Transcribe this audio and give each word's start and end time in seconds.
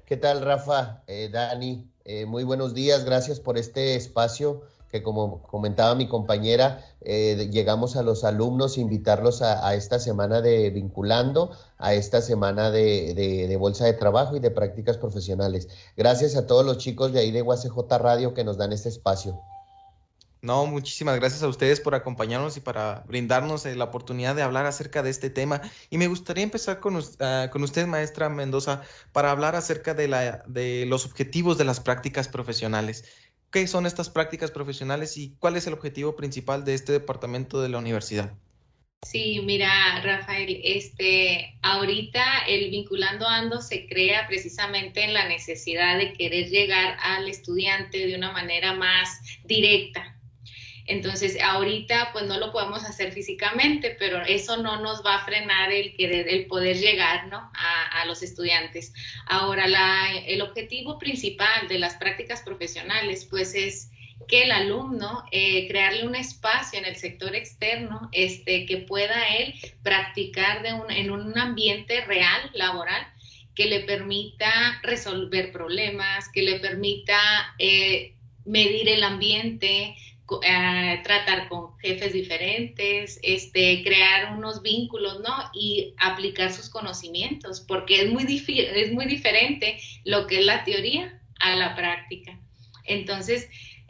¿Qué 0.06 0.17
tal, 0.17 0.43
Rafa? 0.43 1.03
Eh, 1.06 1.28
Dani, 1.31 1.87
eh, 2.05 2.27
muy 2.27 2.45
buenos 2.45 2.75
días, 2.75 3.05
gracias 3.05 3.41
por 3.41 3.58
este 3.58 3.97
espacio 3.97 4.62
que 4.92 5.03
como 5.03 5.42
comentaba 5.42 5.95
mi 5.95 6.06
compañera, 6.06 6.84
eh, 7.00 7.48
llegamos 7.50 7.97
a 7.97 8.03
los 8.03 8.25
alumnos, 8.25 8.77
invitarlos 8.77 9.41
a, 9.41 9.75
esta 9.75 9.98
semana 9.98 10.42
de 10.42 10.69
vinculando, 10.69 11.50
a 11.78 11.94
esta 11.94 12.20
semana 12.20 12.70
de, 12.70 13.56
bolsa 13.59 13.86
de 13.86 13.94
trabajo 13.94 14.36
y 14.36 14.41
de 14.41 14.50
prácticas 14.50 14.98
profesionales. 14.98 15.69
Gracias 15.97 16.36
a 16.36 16.47
todos 16.47 16.67
los 16.67 16.77
chicos 16.77 17.12
de 17.14 17.20
ahí 17.20 17.31
de 17.31 17.41
UACJ 17.41 17.75
Radio 17.98 18.34
que 18.34 18.44
nos 18.44 18.59
dan 18.59 18.72
este 18.72 18.91
espacio. 18.91 19.41
No, 20.43 20.67
muchísimas 20.67 21.21
gracias 21.21 21.45
a 21.45 21.48
ustedes 21.48 21.79
por 21.79 21.95
acompañarnos 21.95 22.57
y 22.57 22.61
para 22.61 23.05
brindarnos 23.07 23.65
eh, 23.65 23.77
la 23.77 23.85
oportunidad 23.85 24.35
de 24.35 24.43
hablar 24.43 24.67
acerca 24.67 25.01
de 25.05 25.11
este 25.11 25.31
tema. 25.31 25.62
Y 25.89 25.99
me 25.99 26.09
gustaría 26.09 26.43
empezar 26.43 26.81
con, 26.81 27.01
ah, 27.21 27.49
con 27.53 27.62
usted, 27.62 27.87
maestra 27.87 28.29
Mendoza, 28.29 28.83
para 29.12 29.31
hablar 29.31 29.55
acerca 29.55 29.95
de, 29.95 30.09
la, 30.09 30.43
de 30.49 30.84
los 30.87 31.07
objetivos 31.07 31.59
de 31.59 31.65
las 31.65 31.79
prácticas 31.79 32.27
profesionales. 32.27 33.05
¿Qué 33.53 33.69
son 33.69 33.87
estas 33.87 34.11
prácticas 34.11 34.51
profesionales 34.51 35.17
y 35.17 35.37
cuál 35.39 35.55
es 35.57 35.69
el 35.69 35.75
objetivo 35.75 36.17
principal 36.17 36.65
de 36.65 36.75
este 36.75 36.91
departamento 36.91 37.62
de 37.62 37.69
la 37.69 37.78
universidad? 37.78 38.33
Sí, 39.03 39.41
mira, 39.45 40.00
Rafael, 40.03 40.61
este, 40.65 41.56
ahorita 41.62 42.47
el 42.49 42.71
vinculando 42.71 43.28
ando 43.28 43.61
se 43.61 43.87
crea 43.87 44.27
precisamente 44.27 45.05
en 45.05 45.15
la 45.15 45.28
necesidad 45.28 45.99
de 45.99 46.12
querer 46.15 46.49
llegar 46.49 46.97
al 47.00 47.28
estudiante 47.28 48.06
de 48.06 48.16
una 48.16 48.33
manera 48.33 48.75
más 48.75 49.21
directa, 49.45 50.19
entonces, 50.87 51.38
ahorita 51.41 52.10
pues 52.12 52.26
no 52.26 52.38
lo 52.38 52.53
podemos 52.53 52.84
hacer 52.84 53.12
físicamente, 53.12 53.97
pero 53.98 54.22
eso 54.22 54.56
no 54.56 54.81
nos 54.81 55.04
va 55.04 55.16
a 55.16 55.25
frenar 55.25 55.72
el 55.72 55.94
querer, 55.94 56.28
el 56.28 56.47
poder 56.47 56.76
llegar, 56.76 57.28
¿no? 57.28 57.50
A, 57.54 58.04
los 58.06 58.22
estudiantes. 58.22 58.92
Ahora, 59.26 59.66
el 60.26 60.42
objetivo 60.42 60.98
principal 60.98 61.69
de 61.69 61.78
las 61.78 61.94
prácticas 61.94 62.42
profesionales 62.42 63.26
pues 63.31 63.54
es 63.54 63.92
que 64.26 64.42
el 64.42 64.50
alumno 64.50 65.25
eh, 65.31 65.69
crearle 65.69 66.04
un 66.04 66.16
espacio 66.16 66.81
en 66.81 66.84
el 66.84 66.97
sector 66.97 67.34
externo 67.37 68.09
este, 68.10 68.66
que 68.66 68.78
pueda 68.78 69.28
él 69.37 69.54
practicar 69.84 70.62
de 70.62 70.71
en 70.97 71.10
un 71.12 71.38
ambiente 71.38 72.00
real, 72.03 72.50
laboral, 72.54 73.06
que 73.54 73.66
le 73.66 73.81
permita 73.81 74.81
resolver 74.82 75.53
problemas, 75.53 76.28
que 76.31 76.42
le 76.42 76.59
permita 76.59 77.21
eh, 77.59 78.15
medir 78.44 78.88
el 78.88 79.04
ambiente, 79.04 79.94
eh, 80.43 81.00
tratar 81.03 81.48
con 81.48 81.78
jefes 81.78 82.12
diferentes, 82.12 83.19
este, 83.22 83.82
crear 83.82 84.37
unos 84.37 84.62
vínculos, 84.62 85.20
¿no? 85.20 85.34
Y 85.54 85.94
aplicar 85.98 86.53
sus 86.53 86.69
conocimientos, 86.69 87.60
porque 87.60 88.03
es 88.03 88.10
muy, 88.10 88.25
es 88.25 88.92
muy 88.92 89.06
diferente 89.06 89.78
lo 90.04 90.26
que 90.26 90.41
es 90.41 90.47
la 90.47 90.65
teoría 90.65 91.21
a 91.41 91.56
la 91.56 91.75
práctica. 91.75 92.38
Entonces, 92.84 93.48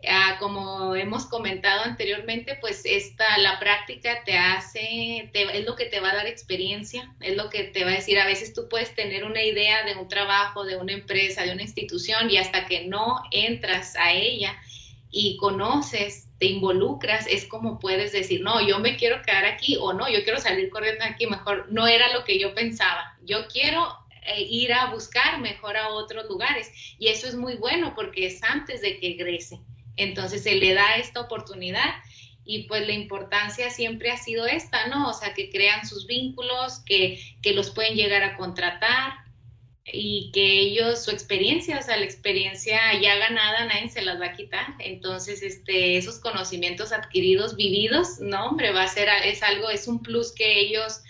ah, 0.08 0.36
como 0.38 0.94
hemos 0.96 1.26
comentado 1.26 1.84
anteriormente, 1.84 2.56
pues 2.60 2.82
esta, 2.84 3.38
la 3.38 3.58
práctica 3.58 4.24
te 4.24 4.36
hace, 4.36 5.30
es 5.32 5.64
lo 5.64 5.76
que 5.76 5.86
te 5.86 6.00
va 6.00 6.10
a 6.10 6.16
dar 6.16 6.26
experiencia, 6.26 7.14
es 7.20 7.36
lo 7.36 7.48
que 7.50 7.64
te 7.64 7.84
va 7.84 7.90
a 7.90 7.94
decir, 7.94 8.18
a 8.18 8.26
veces 8.26 8.54
tú 8.54 8.68
puedes 8.68 8.94
tener 8.94 9.24
una 9.24 9.42
idea 9.42 9.84
de 9.84 9.96
un 9.96 10.08
trabajo, 10.08 10.64
de 10.64 10.76
una 10.76 10.92
empresa, 10.92 11.44
de 11.44 11.52
una 11.52 11.62
institución, 11.62 12.30
y 12.30 12.38
hasta 12.38 12.66
que 12.66 12.86
no 12.86 13.22
entras 13.30 13.96
a 13.96 14.12
ella, 14.12 14.56
y 15.10 15.36
conoces, 15.36 16.28
te 16.42 16.48
involucras, 16.48 17.28
es 17.28 17.46
como 17.46 17.78
puedes 17.78 18.10
decir, 18.10 18.40
no, 18.40 18.66
yo 18.66 18.80
me 18.80 18.96
quiero 18.96 19.22
quedar 19.22 19.44
aquí 19.44 19.76
o 19.80 19.92
no, 19.92 20.08
yo 20.10 20.24
quiero 20.24 20.40
salir 20.40 20.70
corriendo 20.70 21.04
aquí, 21.04 21.28
mejor 21.28 21.68
no 21.70 21.86
era 21.86 22.12
lo 22.12 22.24
que 22.24 22.36
yo 22.36 22.52
pensaba, 22.52 23.16
yo 23.22 23.46
quiero 23.46 23.96
eh, 24.26 24.42
ir 24.42 24.72
a 24.72 24.90
buscar 24.90 25.40
mejor 25.40 25.76
a 25.76 25.90
otros 25.90 26.28
lugares 26.28 26.68
y 26.98 27.06
eso 27.06 27.28
es 27.28 27.36
muy 27.36 27.54
bueno 27.54 27.92
porque 27.94 28.26
es 28.26 28.42
antes 28.42 28.80
de 28.80 28.98
que 28.98 29.10
egrese. 29.10 29.60
Entonces 29.96 30.42
se 30.42 30.56
le 30.56 30.74
da 30.74 30.96
esta 30.96 31.20
oportunidad 31.20 31.94
y 32.44 32.64
pues 32.64 32.88
la 32.88 32.92
importancia 32.94 33.70
siempre 33.70 34.10
ha 34.10 34.16
sido 34.16 34.44
esta, 34.44 34.88
¿no? 34.88 35.10
O 35.10 35.12
sea, 35.12 35.34
que 35.34 35.48
crean 35.48 35.86
sus 35.86 36.08
vínculos, 36.08 36.80
que, 36.84 37.20
que 37.40 37.52
los 37.52 37.70
pueden 37.70 37.94
llegar 37.94 38.24
a 38.24 38.36
contratar, 38.36 39.12
y 39.84 40.30
que 40.32 40.60
ellos, 40.60 41.04
su 41.04 41.10
experiencia, 41.10 41.78
o 41.78 41.82
sea, 41.82 41.96
la 41.96 42.04
experiencia 42.04 42.78
ya 43.00 43.16
ganada, 43.16 43.64
nadie 43.66 43.88
se 43.90 44.02
las 44.02 44.20
va 44.20 44.26
a 44.26 44.32
quitar. 44.32 44.74
Entonces, 44.78 45.42
este, 45.42 45.96
esos 45.96 46.20
conocimientos 46.20 46.92
adquiridos, 46.92 47.56
vividos, 47.56 48.20
no, 48.20 48.46
hombre, 48.46 48.72
va 48.72 48.84
a 48.84 48.88
ser, 48.88 49.08
es 49.24 49.42
algo, 49.42 49.70
es 49.70 49.88
un 49.88 50.02
plus 50.02 50.32
que 50.32 50.60
ellos 50.60 51.00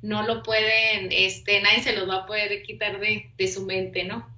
no 0.00 0.22
lo 0.22 0.44
pueden, 0.44 1.10
este, 1.10 1.60
nadie 1.60 1.82
se 1.82 1.92
los 1.92 2.08
va 2.08 2.18
a 2.18 2.26
poder 2.26 2.62
quitar 2.62 3.00
de, 3.00 3.32
de 3.36 3.48
su 3.48 3.66
mente, 3.66 4.04
¿no? 4.04 4.28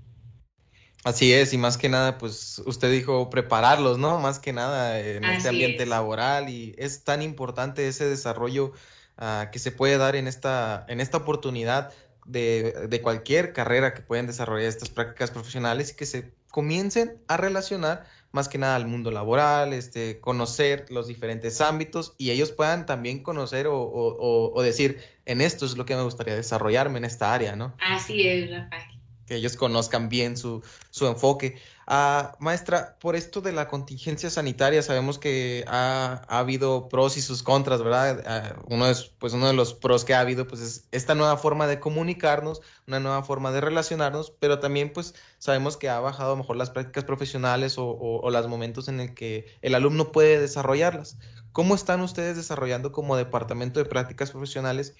Así 1.05 1.33
es, 1.33 1.53
y 1.55 1.59
más 1.59 1.79
que 1.79 1.89
nada, 1.89 2.19
pues 2.19 2.63
usted 2.67 2.91
dijo 2.91 3.31
prepararlos, 3.31 3.99
¿no? 3.99 4.19
Más 4.21 4.39
que 4.39 4.53
nada 4.53 5.01
en 5.01 5.25
este 5.25 5.49
ambiente 5.49 5.87
laboral 5.87 6.51
y 6.51 6.75
es 6.77 7.05
tan 7.05 7.23
importante 7.23 7.89
ese 7.89 8.05
desarrollo 8.05 8.73
uh, 9.19 9.51
que 9.51 9.59
se 9.59 9.73
puede 9.73 9.97
dar 9.97 10.15
en 10.15 10.27
esta, 10.27 10.85
en 10.89 11.01
esta 11.01 11.19
oportunidad 11.19 11.93
de, 12.27 13.01
cualquier 13.03 13.53
carrera 13.53 13.95
que 13.95 14.03
pueden 14.03 14.27
desarrollar 14.27 14.69
estas 14.69 14.89
prácticas 14.89 15.31
profesionales 15.31 15.91
y 15.91 15.97
que 15.97 16.07
se 16.07 16.33
comiencen 16.51 17.19
a 17.29 17.37
relacionar 17.37 18.05
más 18.33 18.49
que 18.49 18.59
nada 18.59 18.77
al 18.77 18.87
mundo 18.87 19.11
laboral, 19.11 19.73
este, 19.73 20.21
conocer 20.21 20.87
los 20.91 21.09
diferentes 21.09 21.61
ámbitos 21.61 22.15
y 22.17 22.31
ellos 22.31 22.53
puedan 22.53 22.87
también 22.87 23.23
conocer 23.23 23.67
o, 23.67 23.75
o 23.83 24.63
decir, 24.63 25.01
en 25.27 25.41
esto 25.41 25.67
es 25.67 25.77
lo 25.77 25.85
que 25.85 25.97
me 25.97 26.03
gustaría 26.03 26.35
desarrollarme 26.35 26.99
en 26.99 27.05
esta 27.05 27.35
área, 27.35 27.57
¿no? 27.57 27.75
Así 27.81 28.29
es, 28.29 28.51
Rafael 28.51 29.01
que 29.31 29.37
ellos 29.37 29.57
conozcan 29.57 30.09
bien 30.09 30.37
su, 30.37 30.61
su 30.91 31.07
enfoque. 31.07 31.57
Ah, 31.93 32.37
maestra, 32.39 32.97
por 33.01 33.17
esto 33.17 33.41
de 33.41 33.51
la 33.51 33.67
contingencia 33.67 34.31
sanitaria, 34.31 34.81
sabemos 34.81 35.19
que 35.19 35.65
ha, 35.67 36.23
ha 36.29 36.39
habido 36.39 36.89
pros 36.89 37.17
y 37.17 37.21
sus 37.21 37.43
contras, 37.43 37.83
¿verdad? 37.83 38.23
Ah, 38.27 38.63
uno, 38.69 38.87
es, 38.87 39.07
pues 39.19 39.33
uno 39.33 39.49
de 39.49 39.55
los 39.55 39.75
pros 39.75 40.05
que 40.05 40.15
ha 40.15 40.21
habido 40.21 40.47
pues, 40.47 40.61
es 40.61 40.87
esta 40.93 41.17
nueva 41.17 41.37
forma 41.37 41.67
de 41.67 41.81
comunicarnos, 41.81 42.63
una 42.87 43.01
nueva 43.01 43.25
forma 43.25 43.51
de 43.51 43.61
relacionarnos, 43.61 44.31
pero 44.39 44.61
también 44.61 44.93
pues 44.93 45.17
sabemos 45.39 45.77
que 45.77 45.89
ha 45.89 45.99
bajado 45.99 46.31
a 46.31 46.35
lo 46.35 46.43
mejor 46.43 46.55
las 46.55 46.71
prácticas 46.71 47.03
profesionales 47.03 47.77
o, 47.77 47.89
o, 47.89 48.31
los 48.31 48.47
momentos 48.47 48.87
en 48.87 49.01
el 49.01 49.13
que 49.13 49.47
el 49.61 49.75
alumno 49.75 50.13
puede 50.13 50.39
desarrollarlas. 50.39 51.19
¿Cómo 51.51 51.75
están 51.75 52.03
ustedes 52.03 52.37
desarrollando 52.37 52.93
como 52.93 53.17
departamento 53.17 53.81
de 53.81 53.87
prácticas 53.87 54.31
profesionales 54.31 54.95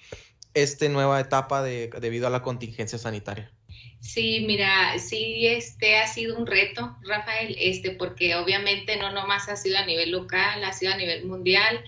esta 0.53 0.89
nueva 0.89 1.21
etapa 1.21 1.63
de, 1.63 1.89
debido 2.01 2.27
a 2.27 2.29
la 2.29 2.41
contingencia 2.41 2.97
sanitaria? 2.97 3.49
Sí, 4.01 4.43
mira, 4.47 4.97
sí, 4.97 5.45
este 5.45 5.97
ha 5.97 6.07
sido 6.07 6.35
un 6.35 6.47
reto, 6.47 6.97
Rafael, 7.03 7.55
este, 7.59 7.91
porque 7.91 8.35
obviamente 8.35 8.97
no 8.97 9.11
nomás 9.11 9.47
ha 9.47 9.55
sido 9.55 9.77
a 9.77 9.85
nivel 9.85 10.09
local, 10.09 10.63
ha 10.63 10.73
sido 10.73 10.91
a 10.91 10.97
nivel 10.97 11.25
mundial, 11.25 11.83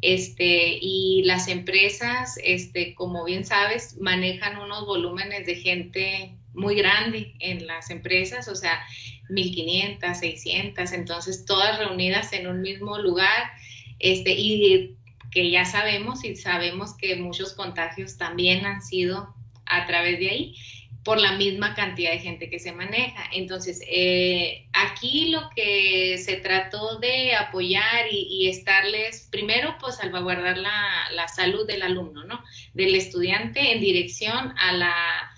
este, 0.00 0.78
y 0.80 1.22
las 1.24 1.46
empresas, 1.46 2.38
este, 2.42 2.94
como 2.94 3.22
bien 3.26 3.44
sabes, 3.44 3.98
manejan 4.00 4.56
unos 4.56 4.86
volúmenes 4.86 5.44
de 5.44 5.56
gente 5.56 6.38
muy 6.54 6.74
grande 6.74 7.34
en 7.38 7.66
las 7.66 7.90
empresas, 7.90 8.48
o 8.48 8.56
sea, 8.56 8.80
1500, 9.28 10.16
600, 10.16 10.92
entonces 10.92 11.44
todas 11.44 11.78
reunidas 11.78 12.32
en 12.32 12.46
un 12.46 12.62
mismo 12.62 12.96
lugar, 12.96 13.50
este, 13.98 14.32
y 14.32 14.96
que 15.30 15.50
ya 15.50 15.66
sabemos 15.66 16.24
y 16.24 16.34
sabemos 16.34 16.96
que 16.96 17.16
muchos 17.16 17.52
contagios 17.52 18.16
también 18.16 18.64
han 18.64 18.80
sido 18.80 19.34
a 19.66 19.86
través 19.86 20.18
de 20.18 20.30
ahí 20.30 20.54
por 21.08 21.18
la 21.18 21.32
misma 21.38 21.74
cantidad 21.74 22.10
de 22.10 22.18
gente 22.18 22.50
que 22.50 22.58
se 22.58 22.70
maneja. 22.70 23.24
Entonces, 23.32 23.80
eh, 23.90 24.66
aquí 24.74 25.30
lo 25.30 25.48
que 25.56 26.18
se 26.18 26.36
trató 26.36 26.98
de 26.98 27.34
apoyar 27.34 28.08
y, 28.10 28.46
estarles, 28.50 29.26
primero, 29.32 29.74
pues 29.80 29.96
salvaguardar 29.96 30.58
la, 30.58 31.26
salud 31.34 31.66
del 31.66 31.80
alumno, 31.80 32.24
¿no? 32.24 32.44
Del 32.74 32.94
estudiante 32.94 33.72
en 33.72 33.80
dirección 33.80 34.52
a 34.58 34.72
la, 34.72 35.32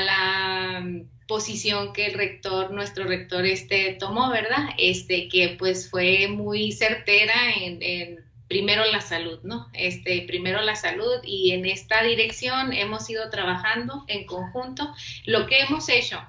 la 0.00 0.84
posición 1.28 1.92
que 1.92 2.06
el 2.06 2.14
rector, 2.14 2.72
nuestro 2.72 3.04
rector, 3.04 3.46
este, 3.46 3.98
tomó, 4.00 4.30
¿verdad? 4.30 4.70
Este, 4.78 5.28
que 5.28 5.50
pues 5.60 5.88
fue 5.88 6.26
muy 6.26 6.72
certera 6.72 7.52
en, 7.54 7.80
en 7.80 8.19
primero 8.50 8.84
la 8.84 9.00
salud, 9.00 9.38
¿no? 9.44 9.68
Este, 9.74 10.22
primero 10.26 10.60
la 10.60 10.74
salud 10.74 11.20
y 11.22 11.52
en 11.52 11.66
esta 11.66 12.02
dirección 12.02 12.72
hemos 12.72 13.08
ido 13.08 13.30
trabajando 13.30 14.04
en 14.08 14.26
conjunto. 14.26 14.92
Lo 15.24 15.46
que 15.46 15.60
hemos 15.60 15.88
hecho, 15.88 16.20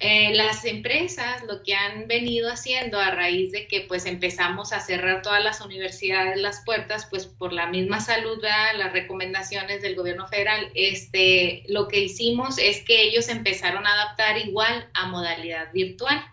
eh, 0.00 0.32
las 0.34 0.64
empresas 0.64 1.42
lo 1.44 1.62
que 1.62 1.74
han 1.74 2.08
venido 2.08 2.50
haciendo 2.50 2.98
a 2.98 3.10
raíz 3.10 3.52
de 3.52 3.66
que 3.66 3.82
pues 3.82 4.06
empezamos 4.06 4.72
a 4.72 4.80
cerrar 4.80 5.20
todas 5.20 5.44
las 5.44 5.60
universidades 5.60 6.40
las 6.40 6.64
puertas 6.64 7.06
pues 7.10 7.26
por 7.26 7.52
la 7.52 7.66
misma 7.66 7.98
salud 7.98 8.40
las 8.76 8.92
recomendaciones 8.92 9.82
del 9.82 9.96
gobierno 9.96 10.28
federal 10.28 10.70
este 10.74 11.64
lo 11.66 11.88
que 11.88 11.98
hicimos 11.98 12.58
es 12.58 12.84
que 12.84 13.02
ellos 13.02 13.28
empezaron 13.28 13.88
a 13.88 13.92
adaptar 13.92 14.38
igual 14.38 14.88
a 14.94 15.08
modalidad 15.08 15.72
virtual 15.72 16.24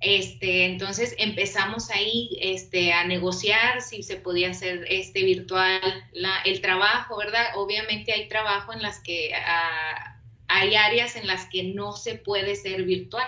este, 0.00 0.64
entonces 0.64 1.14
empezamos 1.18 1.90
ahí 1.90 2.30
este, 2.40 2.94
a 2.94 3.04
negociar 3.04 3.82
si 3.82 4.02
se 4.02 4.16
podía 4.16 4.50
hacer 4.50 4.86
este, 4.88 5.22
virtual 5.24 5.80
el 6.44 6.60
trabajo, 6.62 7.18
¿verdad? 7.18 7.48
Obviamente 7.56 8.12
hay 8.12 8.26
trabajo 8.26 8.72
en 8.72 8.80
las 8.80 9.00
que 9.00 9.32
ah, 9.34 10.18
hay 10.48 10.74
áreas 10.74 11.16
en 11.16 11.26
las 11.26 11.46
que 11.46 11.64
no 11.64 11.92
se 11.92 12.14
puede 12.14 12.56
ser 12.56 12.84
virtual. 12.84 13.26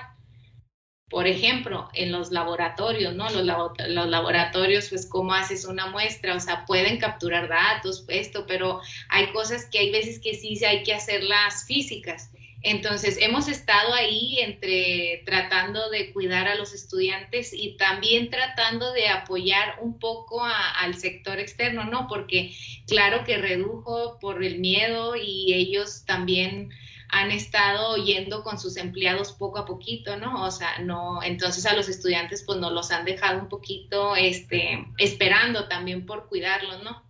Por 1.10 1.26
ejemplo, 1.26 1.90
en 1.92 2.10
los 2.10 2.32
laboratorios, 2.32 3.14
¿no? 3.14 3.28
Los, 3.28 3.44
los 3.44 4.06
laboratorios, 4.08 4.88
pues, 4.88 5.06
¿cómo 5.06 5.34
haces 5.34 5.66
una 5.66 5.90
muestra? 5.90 6.34
O 6.34 6.40
sea, 6.40 6.64
pueden 6.64 6.98
capturar 6.98 7.48
datos, 7.48 8.06
esto, 8.08 8.46
pero 8.46 8.80
hay 9.10 9.30
cosas 9.32 9.66
que 9.66 9.78
hay 9.78 9.92
veces 9.92 10.18
que 10.20 10.32
sí 10.32 10.58
hay 10.64 10.82
que 10.84 10.94
hacerlas 10.94 11.66
físicas. 11.66 12.31
Entonces, 12.64 13.18
hemos 13.20 13.48
estado 13.48 13.92
ahí 13.92 14.38
entre 14.40 15.22
tratando 15.26 15.90
de 15.90 16.12
cuidar 16.12 16.46
a 16.46 16.54
los 16.54 16.72
estudiantes 16.72 17.52
y 17.52 17.76
también 17.76 18.30
tratando 18.30 18.92
de 18.92 19.08
apoyar 19.08 19.78
un 19.80 19.98
poco 19.98 20.44
al 20.44 20.94
sector 20.94 21.40
externo, 21.40 21.84
¿no? 21.84 22.06
Porque 22.08 22.54
claro 22.86 23.24
que 23.24 23.38
redujo 23.38 24.18
por 24.20 24.44
el 24.44 24.60
miedo 24.60 25.16
y 25.16 25.54
ellos 25.54 26.04
también 26.06 26.70
han 27.08 27.30
estado 27.30 27.96
yendo 27.96 28.42
con 28.42 28.58
sus 28.58 28.76
empleados 28.78 29.32
poco 29.32 29.58
a 29.58 29.66
poquito, 29.66 30.16
¿no? 30.16 30.44
O 30.44 30.50
sea, 30.50 30.78
no, 30.78 31.22
entonces 31.22 31.66
a 31.66 31.74
los 31.74 31.88
estudiantes 31.88 32.42
pues 32.46 32.58
nos 32.58 32.72
los 32.72 32.90
han 32.90 33.04
dejado 33.04 33.38
un 33.40 33.48
poquito, 33.48 34.16
este, 34.16 34.86
esperando 34.98 35.68
también 35.68 36.06
por 36.06 36.28
cuidarlos, 36.28 36.82
¿no? 36.82 37.02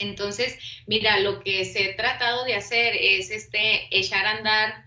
Entonces, 0.00 0.58
mira, 0.86 1.20
lo 1.20 1.40
que 1.40 1.64
se 1.64 1.90
ha 1.90 1.96
tratado 1.96 2.44
de 2.44 2.54
hacer 2.54 2.94
es 2.98 3.30
este, 3.30 3.86
echar 3.96 4.26
a 4.26 4.38
andar, 4.38 4.84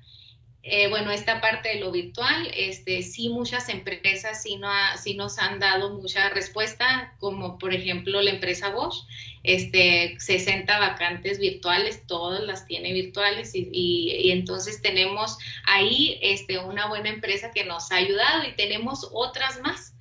eh, 0.64 0.88
bueno, 0.90 1.12
esta 1.12 1.42
parte 1.42 1.70
de 1.70 1.80
lo 1.80 1.92
virtual, 1.92 2.50
este, 2.56 3.04
sí 3.04 3.30
muchas 3.30 3.70
empresas 3.70 4.42
sí, 4.42 4.56
no 4.56 4.70
sí 4.98 5.14
nos 5.14 5.38
han 5.38 5.60
dado 5.60 5.94
mucha 5.94 6.30
respuesta, 6.30 7.16
como 7.20 7.58
por 7.58 7.74
ejemplo 7.74 8.22
la 8.22 8.32
empresa 8.32 8.70
Bosch, 8.70 9.04
este, 9.44 10.16
60 10.18 10.80
vacantes 10.80 11.38
virtuales, 11.38 12.08
todas 12.08 12.42
las 12.44 12.66
tiene 12.66 12.94
virtuales 12.94 13.54
y, 13.56 13.70
y, 13.72 14.32
entonces 14.32 14.82
tenemos 14.82 15.38
ahí 15.66 16.18
este, 16.22 16.58
una 16.60 16.88
buena 16.88 17.10
empresa 17.10 17.52
que 17.52 17.66
nos 17.66 17.92
ha 17.92 17.98
ayudado 17.98 18.48
y 18.48 18.56
tenemos 18.56 19.10
otras 19.12 19.60
más 19.62 19.94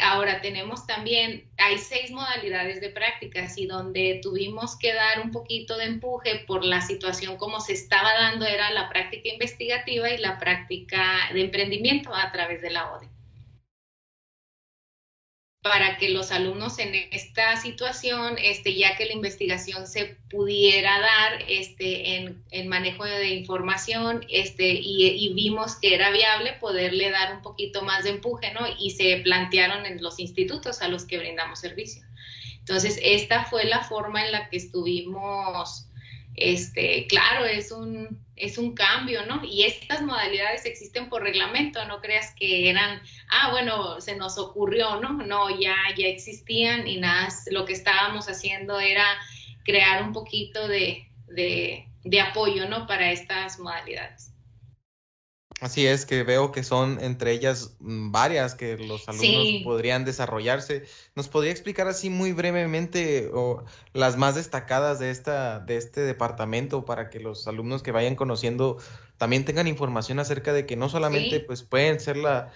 Ahora 0.00 0.40
tenemos 0.40 0.86
también, 0.86 1.50
hay 1.58 1.76
seis 1.78 2.12
modalidades 2.12 2.80
de 2.80 2.90
prácticas 2.90 3.58
y 3.58 3.66
donde 3.66 4.20
tuvimos 4.22 4.78
que 4.78 4.94
dar 4.94 5.20
un 5.20 5.32
poquito 5.32 5.76
de 5.76 5.86
empuje 5.86 6.44
por 6.46 6.64
la 6.64 6.80
situación 6.80 7.36
como 7.36 7.60
se 7.60 7.72
estaba 7.72 8.12
dando 8.14 8.46
era 8.46 8.70
la 8.70 8.88
práctica 8.88 9.28
investigativa 9.28 10.08
y 10.10 10.18
la 10.18 10.38
práctica 10.38 11.28
de 11.32 11.42
emprendimiento 11.42 12.14
a 12.14 12.30
través 12.30 12.62
de 12.62 12.70
la 12.70 12.92
ODE 12.92 13.17
para 15.62 15.96
que 15.96 16.08
los 16.10 16.30
alumnos 16.30 16.78
en 16.78 16.94
esta 17.10 17.56
situación, 17.56 18.36
este, 18.38 18.74
ya 18.74 18.96
que 18.96 19.06
la 19.06 19.12
investigación 19.12 19.86
se 19.86 20.16
pudiera 20.30 21.00
dar 21.00 21.44
este, 21.48 22.16
en, 22.50 22.68
manejo 22.68 23.04
de 23.04 23.28
información 23.28 24.24
este, 24.28 24.70
y, 24.80 25.32
vimos 25.34 25.76
que 25.76 25.94
era 25.94 26.10
viable 26.10 26.54
poderle 26.60 27.10
dar 27.10 27.34
un 27.34 27.42
poquito 27.42 27.82
más 27.82 28.04
de 28.04 28.10
empuje, 28.10 28.52
¿no? 28.52 28.60
Y 28.78 28.90
se 28.90 29.18
plantearon 29.18 29.84
en 29.84 30.02
los 30.02 30.18
institutos 30.20 30.80
a 30.80 30.88
los 30.88 31.04
que 31.04 31.18
brindamos 31.18 31.58
servicio. 31.58 32.04
Entonces, 32.60 32.98
esta 33.02 33.44
fue 33.44 33.64
la 33.64 33.82
forma 33.82 34.24
en 34.24 34.32
la 34.32 34.48
que 34.48 34.58
estuvimos 34.58 35.87
este, 36.40 37.06
claro, 37.08 37.44
es 37.44 37.70
un, 37.72 38.24
es 38.36 38.58
un 38.58 38.74
cambio, 38.74 39.26
¿no? 39.26 39.42
Y 39.44 39.64
estas 39.64 40.02
modalidades 40.02 40.64
existen 40.66 41.08
por 41.08 41.22
reglamento, 41.22 41.84
no 41.86 42.00
creas 42.00 42.34
que 42.34 42.70
eran, 42.70 43.00
ah, 43.30 43.50
bueno, 43.50 44.00
se 44.00 44.16
nos 44.16 44.38
ocurrió, 44.38 45.00
¿no? 45.00 45.12
No, 45.12 45.50
ya, 45.58 45.76
ya 45.96 46.06
existían 46.06 46.86
y 46.86 46.98
nada, 46.98 47.28
lo 47.50 47.64
que 47.64 47.72
estábamos 47.72 48.28
haciendo 48.28 48.78
era 48.80 49.06
crear 49.64 50.02
un 50.02 50.12
poquito 50.12 50.66
de, 50.68 51.06
de 51.28 52.20
apoyo, 52.20 52.68
¿no? 52.68 52.86
Para 52.86 53.10
estas 53.12 53.58
modalidades. 53.58 54.32
Así 55.60 55.86
es, 55.86 56.06
que 56.06 56.22
veo 56.22 56.52
que 56.52 56.62
son 56.62 56.98
entre 57.02 57.32
ellas 57.32 57.74
mm, 57.80 58.12
varias 58.12 58.54
que 58.54 58.78
los 58.78 59.08
alumnos 59.08 59.46
podrían 59.64 60.04
desarrollarse. 60.04 60.84
¿Nos 61.16 61.28
podría 61.28 61.50
explicar 61.50 61.88
así 61.88 62.10
muy 62.10 62.32
brevemente 62.32 63.30
o 63.34 63.64
las 63.92 64.16
más 64.16 64.36
destacadas 64.36 65.00
de, 65.00 65.10
esta, 65.10 65.58
de 65.58 65.76
este 65.76 66.02
departamento 66.02 66.84
para 66.84 67.10
que 67.10 67.18
los 67.18 67.48
alumnos 67.48 67.82
que 67.82 67.90
vayan 67.90 68.14
conociendo 68.14 68.78
también 69.16 69.44
tengan 69.44 69.66
información 69.66 70.20
acerca 70.20 70.52
de 70.52 70.64
que 70.64 70.76
no 70.76 70.88
solamente 70.88 71.40
pues 71.40 71.64
pueden 71.64 71.98
ser 71.98 72.16
la, 72.18 72.52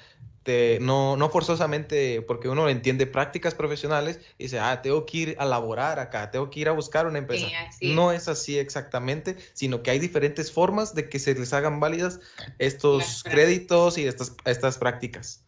no, 0.81 1.17
no 1.17 1.29
forzosamente 1.31 2.23
porque 2.23 2.49
uno 2.49 2.69
entiende 2.69 3.07
prácticas 3.07 3.55
profesionales 3.55 4.21
y 4.39 4.45
dice, 4.45 4.59
ah, 4.59 4.83
tengo 4.83 5.07
que 5.07 5.19
ir 5.19 5.37
a 5.39 5.45
laborar 5.45 5.99
acá, 5.99 6.31
tengo 6.31 6.51
que 6.51 6.61
ir 6.61 6.69
a 6.69 6.73
buscar 6.73 7.07
una 7.07 7.19
empresa. 7.19 7.47
no 7.81 8.13
es 8.13 8.29
así 8.29 8.59
exactamente, 8.59 9.37
sino 9.53 9.83
que 9.83 9.91
hay 9.91 9.99
diferentes 9.99 10.51
formas 10.51 10.95
de 10.95 11.09
que 11.09 11.19
se 11.19 11.35
les 11.35 11.53
hagan 11.53 11.81
válidas 11.81 12.21
estos 12.59 13.23
créditos 13.23 13.99
y 13.99 14.07
estas, 14.07 14.35
estas 14.45 14.79
prácticas. 14.79 15.45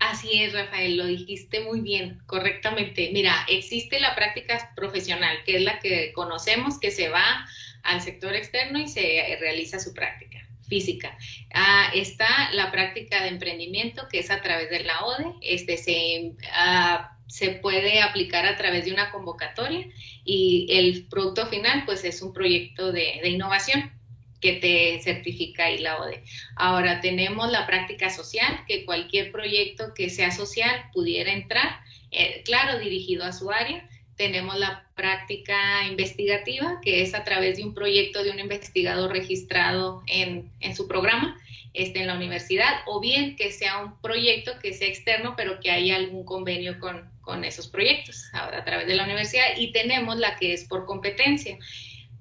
Así 0.00 0.42
es, 0.42 0.52
Rafael, 0.52 0.96
lo 0.96 1.06
dijiste 1.06 1.60
muy 1.60 1.80
bien, 1.80 2.20
correctamente. 2.26 3.10
Mira, 3.12 3.46
existe 3.48 4.00
la 4.00 4.16
práctica 4.16 4.72
profesional, 4.74 5.38
que 5.46 5.56
es 5.56 5.62
la 5.62 5.78
que 5.78 6.12
conocemos, 6.12 6.80
que 6.80 6.90
se 6.90 7.08
va 7.08 7.46
al 7.84 8.00
sector 8.00 8.34
externo 8.34 8.80
y 8.80 8.88
se 8.88 9.36
realiza 9.40 9.78
su 9.78 9.94
práctica 9.94 10.41
física. 10.72 11.18
Ah, 11.52 11.90
está 11.94 12.50
la 12.52 12.72
práctica 12.72 13.22
de 13.22 13.28
emprendimiento, 13.28 14.08
que 14.10 14.20
es 14.20 14.30
a 14.30 14.40
través 14.40 14.70
de 14.70 14.82
la 14.84 15.04
ODE. 15.04 15.34
Este, 15.42 15.76
se, 15.76 16.32
ah, 16.54 17.14
se 17.26 17.50
puede 17.50 18.00
aplicar 18.00 18.46
a 18.46 18.56
través 18.56 18.86
de 18.86 18.92
una 18.92 19.10
convocatoria 19.10 19.86
y 20.24 20.66
el 20.70 21.06
producto 21.10 21.46
final, 21.48 21.82
pues, 21.84 22.04
es 22.04 22.22
un 22.22 22.32
proyecto 22.32 22.90
de, 22.90 23.20
innovación 23.28 23.92
que 24.40 24.54
te 24.54 25.02
certifica 25.02 25.66
ahí 25.66 25.76
la 25.76 25.98
ODE. 25.98 26.24
Ahora 26.56 27.02
tenemos 27.02 27.52
la 27.52 27.66
práctica 27.66 28.08
social, 28.08 28.64
que 28.66 28.86
cualquier 28.86 29.30
proyecto 29.30 29.92
que 29.94 30.08
sea 30.08 30.30
social 30.30 30.74
pudiera 30.94 31.32
entrar, 31.32 31.80
eh, 32.10 32.42
claro, 32.46 32.78
dirigido 32.78 33.24
a 33.24 33.32
su 33.32 33.50
área, 33.50 33.86
tenemos 34.16 34.58
la 34.58 34.86
práctica 34.94 35.86
investigativa, 35.88 36.80
que 36.82 37.02
es 37.02 37.14
a 37.14 37.24
través 37.24 37.56
de 37.56 37.64
un 37.64 37.74
proyecto 37.74 38.22
de 38.22 38.30
un 38.30 38.38
investigador 38.38 39.10
registrado 39.10 40.02
en, 40.06 40.50
su 40.74 40.86
programa 40.86 41.40
este, 41.74 42.00
en 42.00 42.06
la 42.06 42.14
universidad, 42.14 42.82
o 42.86 43.00
bien 43.00 43.36
que 43.36 43.50
sea 43.50 43.78
un 43.78 44.00
proyecto 44.00 44.52
que 44.60 44.74
sea 44.74 44.88
externo, 44.88 45.34
pero 45.36 45.60
que 45.60 45.70
haya 45.70 45.96
algún 45.96 46.24
convenio 46.24 46.78
con, 46.78 47.10
esos 47.44 47.68
proyectos 47.68 48.28
a, 48.34 48.56
a 48.56 48.64
través 48.64 48.86
de 48.86 48.94
la 48.94 49.04
universidad. 49.04 49.56
Y 49.56 49.72
tenemos 49.72 50.18
la 50.18 50.36
que 50.36 50.52
es 50.52 50.64
por 50.64 50.86
competencia. 50.86 51.58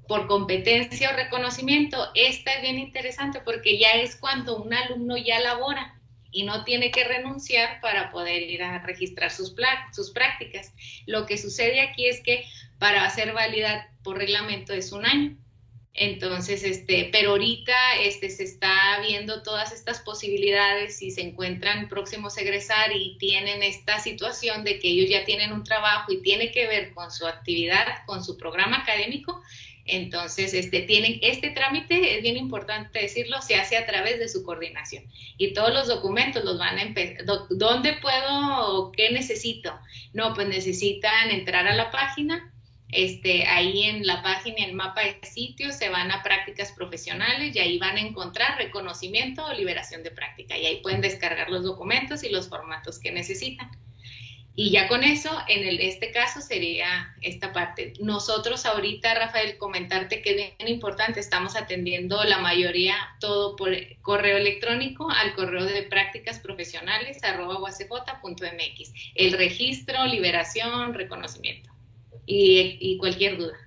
por 0.07 0.27
competencia 0.27 1.09
o 1.09 1.15
reconocimiento. 1.15 1.97
Esta 2.15 2.53
es 2.55 2.61
bien 2.61 2.79
interesante 2.79 3.41
porque 3.43 3.77
ya 3.77 3.91
es 3.91 4.15
cuando 4.17 4.57
un 4.57 4.73
alumno 4.73 5.17
ya 5.17 5.39
labora 5.39 6.00
y 6.31 6.43
no 6.43 6.63
tiene 6.63 6.91
que 6.91 7.03
renunciar 7.03 7.81
para 7.81 8.11
poder 8.11 8.41
ir 8.41 8.63
a 8.63 8.79
registrar 8.79 9.31
sus, 9.31 9.53
sus 9.93 10.11
prácticas. 10.11 10.73
Lo 11.05 11.25
que 11.25 11.37
sucede 11.37 11.81
aquí 11.81 12.07
es 12.07 12.21
que 12.21 12.45
para 12.79 13.05
hacer 13.05 13.33
válida 13.33 13.91
por 14.03 14.17
reglamento 14.17 14.73
es 14.73 14.91
un 14.91 15.05
año. 15.05 15.37
Entonces, 15.93 16.63
este, 16.63 17.09
pero 17.11 17.31
ahorita 17.31 17.75
este, 18.01 18.29
se 18.29 18.43
está 18.43 19.01
viendo 19.05 19.43
todas 19.43 19.73
estas 19.73 19.99
posibilidades 19.99 21.01
y 21.01 21.11
se 21.11 21.21
encuentran 21.21 21.89
próximos 21.89 22.37
a 22.37 22.41
egresar 22.41 22.95
y 22.95 23.17
tienen 23.17 23.61
esta 23.61 23.99
situación 23.99 24.63
de 24.63 24.79
que 24.79 24.87
ellos 24.87 25.09
ya 25.09 25.25
tienen 25.25 25.51
un 25.51 25.65
trabajo 25.65 26.13
y 26.13 26.21
tiene 26.21 26.51
que 26.51 26.65
ver 26.65 26.93
con 26.93 27.11
su 27.11 27.27
actividad, 27.27 28.05
con 28.05 28.23
su 28.23 28.37
programa 28.37 28.77
académico. 28.77 29.41
Entonces, 29.85 30.53
este, 30.53 30.81
tienen, 30.81 31.19
este 31.21 31.49
trámite, 31.51 32.17
es 32.17 32.23
bien 32.23 32.37
importante 32.37 32.99
decirlo, 32.99 33.41
se 33.41 33.55
hace 33.55 33.77
a 33.77 33.85
través 33.85 34.19
de 34.19 34.27
su 34.27 34.43
coordinación. 34.43 35.03
Y 35.37 35.53
todos 35.53 35.73
los 35.73 35.87
documentos 35.87 36.43
los 36.43 36.59
van 36.59 36.77
a 36.77 36.83
empezar. 36.83 37.25
¿Dónde 37.49 37.93
puedo 38.01 38.67
o 38.67 38.91
qué 38.91 39.11
necesito? 39.11 39.73
No, 40.13 40.33
pues 40.33 40.47
necesitan 40.47 41.31
entrar 41.31 41.67
a 41.67 41.75
la 41.75 41.91
página, 41.91 42.51
este, 42.91 43.47
ahí 43.47 43.83
en 43.83 44.05
la 44.05 44.21
página, 44.21 44.65
el 44.65 44.73
mapa 44.73 45.01
de 45.01 45.17
sitios, 45.23 45.75
se 45.75 45.89
van 45.89 46.11
a 46.11 46.21
prácticas 46.23 46.73
profesionales 46.73 47.55
y 47.55 47.59
ahí 47.59 47.79
van 47.79 47.95
a 47.95 48.01
encontrar 48.01 48.57
reconocimiento 48.57 49.45
o 49.45 49.53
liberación 49.53 50.03
de 50.03 50.11
práctica. 50.11 50.57
Y 50.57 50.65
ahí 50.65 50.81
pueden 50.81 51.01
descargar 51.01 51.49
los 51.49 51.63
documentos 51.63 52.23
y 52.23 52.29
los 52.29 52.49
formatos 52.49 52.99
que 52.99 53.11
necesitan. 53.11 53.71
Y 54.53 54.69
ya 54.69 54.89
con 54.89 55.03
eso, 55.03 55.29
en 55.47 55.65
el, 55.65 55.79
este 55.79 56.11
caso 56.11 56.41
sería 56.41 57.15
esta 57.21 57.53
parte. 57.53 57.93
Nosotros 58.01 58.65
ahorita, 58.65 59.13
Rafael, 59.13 59.57
comentarte 59.57 60.21
que 60.21 60.31
es 60.31 60.57
bien 60.57 60.69
importante, 60.69 61.21
estamos 61.21 61.55
atendiendo 61.55 62.21
la 62.25 62.37
mayoría 62.39 62.95
todo 63.21 63.55
por 63.55 63.71
correo 64.01 64.37
electrónico 64.37 65.09
al 65.09 65.33
correo 65.35 65.63
de 65.63 65.83
prácticas 65.83 66.39
profesionales 66.39 67.17
mx. 67.21 68.93
El 69.15 69.33
registro, 69.33 70.05
liberación, 70.05 70.93
reconocimiento 70.93 71.69
y, 72.25 72.97
cualquier 72.97 73.37
duda. 73.37 73.57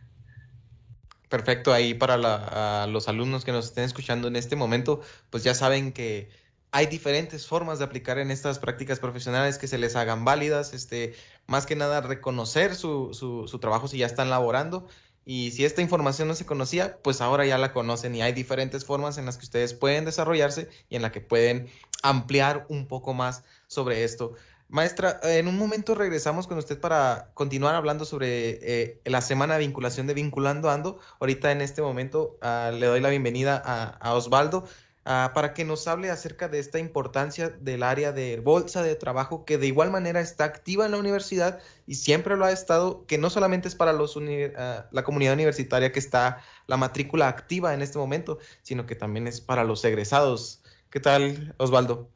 Perfecto, 1.29 1.73
ahí 1.73 1.95
para 1.95 2.87
los 2.87 3.09
alumnos 3.09 3.45
que 3.45 3.53
nos 3.53 3.67
estén 3.67 3.85
escuchando 3.85 4.29
en 4.29 4.37
este 4.37 4.55
momento, 4.55 5.01
pues 5.31 5.43
ya 5.43 5.55
saben 5.55 5.93
que 5.93 6.29
hay 6.75 6.87
diferentes 6.87 7.47
formas 7.47 7.79
de 7.79 7.85
aplicar 7.85 8.19
en 8.19 8.33
estas 8.33 8.59
prácticas 8.59 8.99
profesionales 8.99 9.59
que 9.59 9.69
se 9.69 9.79
les 9.79 9.95
hagan 9.95 10.25
válidas, 10.25 10.75
este, 10.75 11.15
más 11.47 11.67
que 11.67 11.77
nada 11.77 12.01
reconocer 12.01 12.75
su, 12.75 13.15
su, 13.15 13.59
trabajo 13.61 13.87
si 13.87 13.99
ya 13.99 14.07
están 14.07 14.29
laborando 14.29 14.89
y 15.25 15.53
si 15.53 15.65
esta 15.65 15.83
información 15.83 16.27
no 16.27 16.35
se 16.35 16.47
conocía, 16.47 16.99
pues 17.01 17.21
ahora 17.21 17.47
ya 17.47 17.59
la 17.59 17.73
conocen 17.73 18.17
y 18.17 18.23
hay 18.23 18.33
diferentes 18.33 18.85
formas 18.85 19.19
en 19.19 19.25
las 19.25 19.39
que 19.39 19.45
ustedes 19.45 19.73
pueden 19.73 20.05
desarrollarse 20.05 20.69
y 20.89 20.97
en 20.97 21.03
la 21.03 21.13
que 21.13 21.21
pueden 21.21 21.69
ampliar 22.03 22.67
un 22.69 22.89
poco 22.89 23.15
más 23.15 23.45
sobre 23.69 24.03
esto. 24.03 24.35
Maestra, 24.69 25.21
en 25.23 25.47
un 25.47 25.59
momento 25.59 25.95
regresamos 25.95 26.49
con 26.49 26.59
usted 26.59 26.81
para 26.81 27.31
continuar 27.35 27.77
hablando 27.77 28.05
sobre 28.05 28.59
eh, 28.61 29.01
la 29.05 29.21
semana 29.21 29.55
de 29.55 29.61
vinculación 29.61 30.09
de 30.09 30.15
Vinculando 30.15 30.71
Ando. 30.71 30.99
Ahorita 31.21 31.53
en 31.53 31.61
este 31.61 31.83
momento 31.83 32.39
ah, 32.41 32.73
le 32.75 32.87
doy 32.87 33.01
la 33.01 33.11
bienvenida 33.11 33.63
a, 33.65 34.15
Osvaldo 34.15 34.65
ah, 35.05 35.33
para 35.35 35.55
que 35.55 35.65
nos 35.65 35.87
hable 35.89 36.11
acerca 36.11 36.49
de 36.49 36.59
esta 36.59 36.79
importancia 36.79 37.49
del 37.49 37.83
área 37.83 38.13
de 38.13 38.41
bolsa 38.41 38.83
de 38.83 38.95
trabajo 38.95 39.45
que 39.45 39.59
de 39.59 39.67
igual 39.67 39.91
manera 39.91 40.21
está 40.21 40.45
activa 40.45 40.87
en 40.87 40.93
la 40.93 40.99
universidad 40.99 41.61
y 41.87 41.97
siempre 41.97 42.37
lo 42.37 42.45
ha 42.45 42.53
estado, 42.53 43.05
que 43.07 43.19
no 43.19 43.31
solamente 43.31 43.69
es 43.69 43.75
para 43.75 43.93
los 43.93 44.17
ah, 44.57 44.87
la 44.91 45.05
comunidad 45.05 45.35
universitaria 45.35 45.93
que 45.93 45.99
está 45.99 46.43
la 46.67 46.77
matrícula 46.77 47.29
activa 47.29 47.75
en 47.75 47.83
este 47.83 47.99
momento, 47.99 48.39
sino 48.63 48.87
que 48.87 48.95
también 48.95 49.27
es 49.27 49.41
para 49.41 49.65
los 49.65 49.85
egresados. 49.85 50.63
¿Qué 50.91 51.01
tal, 51.01 51.55
Osvaldo? 51.59 52.09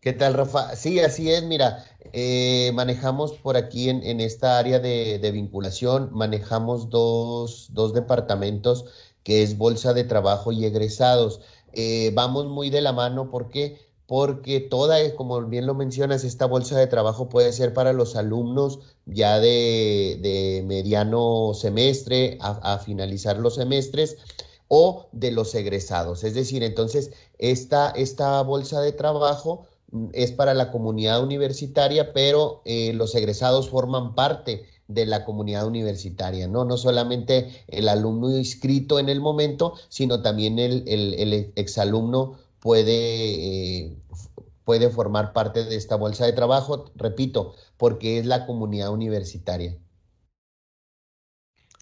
¿Qué 0.00 0.14
tal, 0.14 0.32
Rafa? 0.32 0.76
Sí, 0.76 0.98
así 1.00 1.30
es. 1.30 1.42
Mira, 1.42 1.84
eh, 2.14 2.72
manejamos 2.72 3.34
por 3.34 3.58
aquí 3.58 3.90
en, 3.90 4.20
esta 4.20 4.58
área 4.58 4.78
de, 4.78 5.30
vinculación, 5.30 6.08
manejamos 6.12 6.88
dos, 6.88 7.70
departamentos 7.92 8.86
que 9.24 9.42
es 9.42 9.58
Bolsa 9.58 9.92
de 9.94 10.04
Trabajo 10.04 10.52
y 10.52 10.64
Egresados. 10.64 11.40
Eh, 11.72 12.10
vamos 12.14 12.46
muy 12.46 12.70
de 12.70 12.80
la 12.80 12.92
mano, 12.92 13.30
¿por 13.30 13.48
qué? 13.48 13.78
Porque 14.06 14.60
toda, 14.60 15.14
como 15.14 15.40
bien 15.42 15.66
lo 15.66 15.74
mencionas, 15.74 16.24
esta 16.24 16.46
bolsa 16.46 16.76
de 16.76 16.88
trabajo 16.88 17.28
puede 17.28 17.52
ser 17.52 17.72
para 17.74 17.92
los 17.92 18.16
alumnos 18.16 18.80
ya 19.06 19.38
de, 19.38 20.64
mediano 20.66 21.52
semestre 21.54 22.38
a, 22.40 22.78
finalizar 22.78 23.38
los 23.38 23.54
semestres 23.54 24.16
o 24.66 25.06
de 25.12 25.30
los 25.30 25.54
egresados. 25.54 26.24
Es 26.24 26.34
decir, 26.34 26.64
entonces, 26.64 27.12
esta, 27.38 27.90
esta 27.90 28.42
bolsa 28.42 28.80
de 28.80 28.92
trabajo 28.92 29.66
es 30.12 30.32
para 30.32 30.54
la 30.54 30.70
comunidad 30.70 31.22
universitaria, 31.22 32.12
pero 32.12 32.62
eh, 32.64 32.92
los 32.92 33.14
egresados 33.14 33.70
forman 33.70 34.14
parte 34.14 34.66
de 34.94 35.06
la 35.06 35.24
comunidad 35.24 35.66
universitaria, 35.66 36.48
¿no? 36.48 36.64
No 36.64 36.76
solamente 36.76 37.64
el 37.68 37.88
alumno 37.88 38.36
inscrito 38.36 38.98
en 38.98 39.08
el 39.08 39.20
momento, 39.20 39.74
sino 39.88 40.22
también 40.22 40.58
el, 40.58 40.84
el, 40.86 41.52
exalumno 41.56 42.38
puede, 42.60 43.84
eh, 43.84 43.96
puede 44.64 44.90
formar 44.90 45.32
parte 45.32 45.64
de 45.64 45.76
esta 45.76 45.96
bolsa 45.96 46.26
de 46.26 46.32
trabajo, 46.32 46.90
repito, 46.96 47.54
porque 47.76 48.18
es 48.18 48.26
la 48.26 48.46
comunidad 48.46 48.90
universitaria. 48.90 49.76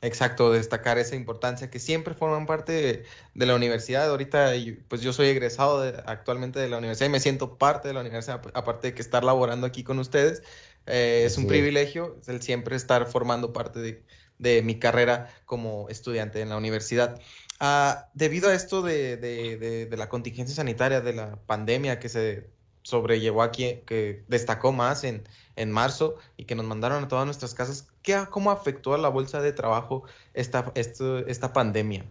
Exacto, 0.00 0.52
destacar 0.52 0.96
esa 0.98 1.16
importancia 1.16 1.70
que 1.70 1.80
siempre 1.80 2.14
forman 2.14 2.46
parte 2.46 3.04
de, 3.34 3.46
la 3.46 3.56
universidad. 3.56 4.08
Ahorita, 4.08 4.52
pues 4.86 5.00
yo 5.00 5.12
soy 5.12 5.26
egresado 5.26 5.82
actualmente 6.06 6.60
de 6.60 6.68
la 6.68 6.78
universidad 6.78 7.08
y 7.08 7.10
me 7.10 7.18
siento 7.18 7.58
parte 7.58 7.88
de 7.88 7.94
la 7.94 8.00
universidad, 8.00 8.40
aparte 8.54 8.88
de 8.88 8.94
que 8.94 9.02
estar 9.02 9.24
laborando 9.24 9.66
aquí 9.66 9.82
con 9.82 9.98
ustedes. 9.98 10.44
Eh, 10.88 11.24
es 11.26 11.36
un 11.36 11.46
privilegio 11.46 12.16
el 12.26 12.42
siempre 12.42 12.74
estar 12.74 13.06
formando 13.06 13.52
parte 13.52 14.02
de, 14.38 14.62
mi 14.62 14.78
carrera 14.78 15.28
como 15.44 15.88
estudiante 15.88 16.40
en 16.40 16.48
la 16.48 16.56
universidad. 16.56 17.20
Ah, 17.60 18.08
debido 18.14 18.48
a 18.48 18.54
esto 18.54 18.82
de, 18.82 19.16
de, 19.16 19.96
la 19.96 20.08
contingencia 20.08 20.56
sanitaria, 20.56 21.00
de 21.00 21.12
la 21.12 21.36
pandemia 21.46 21.98
que 21.98 22.08
se 22.08 22.48
sobrellevó 22.82 23.42
aquí, 23.42 23.80
que 23.86 24.24
destacó 24.28 24.72
más 24.72 25.04
en, 25.04 25.28
en 25.56 25.70
marzo 25.70 26.16
y 26.36 26.44
que 26.44 26.54
nos 26.54 26.64
mandaron 26.64 27.04
a 27.04 27.08
todas 27.08 27.26
nuestras 27.26 27.52
casas, 27.54 27.88
¿qué, 28.02 28.24
¿cómo 28.30 28.50
afectó 28.50 28.94
a 28.94 28.98
la 28.98 29.08
bolsa 29.08 29.42
de 29.42 29.52
trabajo 29.52 30.04
esta, 30.32 30.72
esta 30.74 31.52
pandemia? 31.52 32.06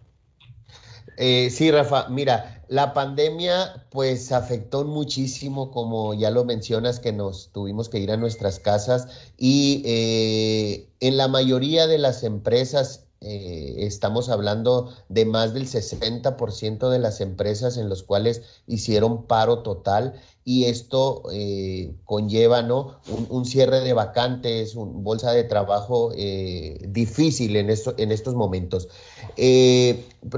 Eh, 1.20 1.50
sí, 1.50 1.72
Rafa, 1.72 2.08
mira, 2.08 2.62
la 2.68 2.92
pandemia 2.92 3.86
pues 3.90 4.30
afectó 4.30 4.84
muchísimo, 4.84 5.72
como 5.72 6.14
ya 6.14 6.30
lo 6.30 6.44
mencionas, 6.44 7.00
que 7.00 7.12
nos 7.12 7.50
tuvimos 7.52 7.88
que 7.88 7.98
ir 7.98 8.12
a 8.12 8.16
nuestras 8.16 8.60
casas 8.60 9.08
y 9.36 9.82
eh, 9.84 10.88
en 11.00 11.16
la 11.16 11.26
mayoría 11.26 11.88
de 11.88 11.98
las 11.98 12.22
empresas 12.22 13.07
eh, 13.20 13.74
estamos 13.78 14.28
hablando 14.28 14.94
de 15.08 15.24
más 15.24 15.52
del 15.52 15.66
60% 15.66 16.88
de 16.88 16.98
las 17.00 17.20
empresas 17.20 17.76
en 17.76 17.88
las 17.88 18.04
cuales 18.04 18.42
hicieron 18.68 19.24
paro 19.24 19.64
total 19.64 20.14
y 20.44 20.66
esto 20.66 21.24
eh, 21.32 21.96
conlleva 22.04 22.62
¿no? 22.62 23.00
Un, 23.28 23.44
cierre 23.44 23.80
de 23.80 23.92
vacantes, 23.92 24.76
una 24.76 24.92
bolsa 25.00 25.32
de 25.32 25.42
trabajo 25.42 26.12
eh, 26.14 26.78
difícil 26.88 27.56
en, 27.56 27.70
esto, 27.70 27.92
en 27.98 28.12
estos 28.12 28.36
momentos. 28.36 28.88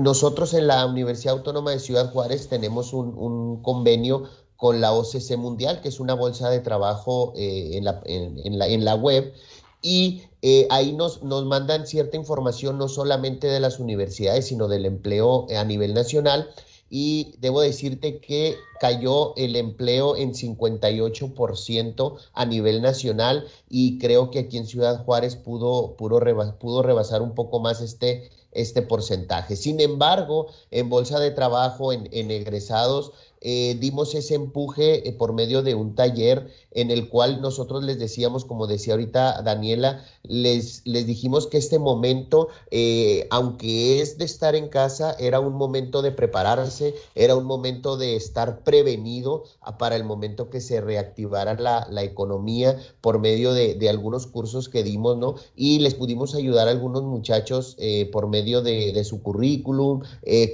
nosotros 0.00 0.54
en 0.54 0.66
la 0.66 0.86
Universidad 0.86 1.34
Autónoma 1.34 1.72
de 1.72 1.80
Ciudad 1.80 2.10
Juárez 2.10 2.48
tenemos 2.48 2.94
un, 2.94 3.62
convenio 3.62 4.24
con 4.56 4.80
la 4.80 4.92
OCC 4.92 5.36
Mundial, 5.36 5.82
que 5.82 5.88
es 5.88 6.00
una 6.00 6.14
bolsa 6.14 6.48
de 6.48 6.60
trabajo 6.60 7.34
en 7.36 7.84
la, 7.84 8.00
en, 8.06 8.58
la, 8.58 8.68
en 8.68 8.86
la 8.86 8.94
web 8.94 9.34
y 9.82 10.22
eh, 10.42 10.66
ahí 10.70 10.92
nos, 10.92 11.22
nos 11.22 11.44
mandan 11.44 11.86
cierta 11.86 12.16
información 12.16 12.78
no 12.78 12.88
solamente 12.88 13.46
de 13.46 13.60
las 13.60 13.78
universidades, 13.78 14.46
sino 14.46 14.68
del 14.68 14.86
empleo 14.86 15.46
a 15.56 15.64
nivel 15.64 15.94
nacional. 15.94 16.50
Y 16.92 17.34
debo 17.38 17.60
decirte 17.60 18.18
que 18.18 18.56
cayó 18.80 19.36
el 19.36 19.54
empleo 19.54 20.16
en 20.16 20.32
58% 20.34 22.16
a 22.32 22.46
nivel 22.46 22.82
nacional 22.82 23.46
y 23.68 23.98
creo 23.98 24.32
que 24.32 24.40
aquí 24.40 24.56
en 24.56 24.66
Ciudad 24.66 25.04
Juárez 25.04 25.36
pudo, 25.36 25.94
pudo, 25.96 26.18
pudo 26.58 26.82
rebasar 26.82 27.22
un 27.22 27.36
poco 27.36 27.60
más 27.60 27.80
este, 27.80 28.30
este 28.52 28.82
porcentaje. 28.82 29.54
Sin 29.54 29.80
embargo, 29.80 30.48
en 30.70 30.88
bolsa 30.88 31.20
de 31.20 31.30
trabajo, 31.30 31.92
en, 31.92 32.08
egresados, 32.10 33.12
eh, 33.40 33.76
dimos 33.78 34.14
ese 34.14 34.34
empuje 34.34 35.08
eh, 35.08 35.12
por 35.12 35.32
medio 35.32 35.62
de 35.62 35.74
un 35.74 35.94
taller 35.94 36.50
en 36.72 36.90
el 36.90 37.08
cual 37.08 37.40
nosotros 37.40 37.82
les 37.82 37.98
decíamos, 37.98 38.44
como 38.44 38.66
decía 38.66 38.94
ahorita 38.94 39.42
Daniela, 39.42 40.04
les, 40.22 40.82
les 40.84 41.06
dijimos 41.06 41.46
que 41.46 41.58
este 41.58 41.78
momento, 41.78 42.48
eh, 42.70 43.26
aunque 43.30 44.00
es 44.00 44.18
de 44.18 44.24
estar 44.24 44.54
en 44.54 44.68
casa, 44.68 45.16
era 45.18 45.40
un 45.40 45.54
momento 45.54 46.02
de 46.02 46.12
prepararse, 46.12 46.94
era 47.14 47.36
un 47.36 47.44
momento 47.44 47.96
de 47.96 48.16
estar 48.16 48.62
prevenido 48.62 49.44
para 49.78 49.96
el 49.96 50.04
momento 50.04 50.50
que 50.50 50.60
se 50.60 50.80
reactivara 50.80 51.54
la, 51.54 52.00
economía 52.00 52.78
por 53.00 53.18
medio 53.18 53.52
de, 53.52 53.88
algunos 53.88 54.26
cursos 54.26 54.68
que 54.68 54.82
dimos, 54.82 55.18
¿no? 55.18 55.34
Y 55.54 55.80
les 55.80 55.94
pudimos 55.94 56.34
ayudar 56.34 56.68
a 56.68 56.70
algunos 56.70 57.02
muchachos 57.02 57.76
por 58.10 58.28
medio 58.28 58.62
de, 58.62 58.92
de, 58.92 59.04
su 59.04 59.22
currículum, 59.22 60.02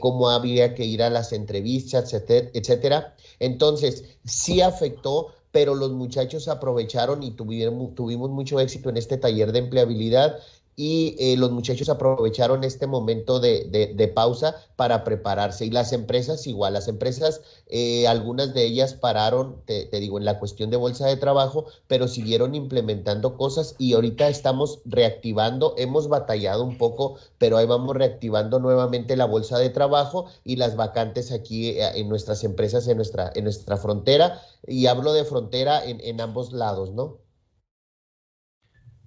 cómo 0.00 0.30
había 0.30 0.74
que 0.74 0.84
ir 0.84 1.02
a 1.02 1.10
las 1.10 1.32
entrevistas, 1.32 2.12
etcétera, 2.12 2.50
etcétera. 2.54 3.16
Entonces, 3.38 4.04
sí 4.24 4.60
afectó, 4.60 5.28
pero 5.56 5.74
los 5.74 5.90
muchachos 5.92 6.48
aprovecharon 6.48 7.22
y 7.22 7.30
tuvieron, 7.30 7.94
tuvimos 7.94 8.28
mucho 8.28 8.60
éxito 8.60 8.90
en 8.90 8.98
este 8.98 9.16
taller 9.16 9.52
de 9.52 9.60
empleabilidad 9.60 10.36
y 10.76 11.16
eh, 11.18 11.38
los 11.38 11.50
muchachos 11.50 11.88
aprovecharon 11.88 12.62
este 12.62 12.86
momento 12.86 13.40
de, 13.40 14.12
pausa 14.14 14.56
para 14.76 15.04
prepararse. 15.04 15.64
Y 15.64 15.70
las 15.70 15.92
empresas 15.92 16.46
igual, 16.46 16.74
las 16.74 16.86
empresas, 16.86 17.40
eh, 17.68 18.06
algunas 18.06 18.52
de 18.52 18.66
ellas 18.66 18.92
pararon, 18.92 19.56
te, 19.64 19.88
digo, 19.90 20.18
en 20.18 20.26
la 20.26 20.38
cuestión 20.38 20.70
de 20.70 20.76
bolsa 20.76 21.06
de 21.06 21.16
trabajo, 21.16 21.64
pero 21.88 22.08
siguieron 22.08 22.54
implementando 22.54 23.36
cosas 23.38 23.74
y 23.78 23.94
ahorita 23.94 24.28
estamos 24.28 24.80
reactivando, 24.84 25.74
hemos 25.78 26.08
batallado 26.08 26.62
un 26.62 26.76
poco, 26.76 27.16
pero 27.38 27.56
ahí 27.56 27.66
vamos 27.66 27.96
reactivando 27.96 28.58
nuevamente 28.58 29.16
la 29.16 29.24
bolsa 29.24 29.58
de 29.58 29.70
trabajo 29.70 30.26
y 30.44 30.56
las 30.56 30.76
vacantes 30.76 31.32
aquí 31.32 31.70
eh, 31.70 31.92
en 31.94 32.08
nuestras 32.10 32.44
empresas, 32.44 32.86
en 32.86 32.98
nuestra, 32.98 33.32
en 33.34 33.44
nuestra 33.44 33.78
frontera. 33.78 34.42
Y 34.66 34.86
hablo 34.86 35.14
de 35.14 35.24
frontera 35.24 35.84
en, 35.84 36.00
en 36.02 36.20
ambos 36.20 36.52
lados, 36.52 36.90
¿no? 36.90 37.25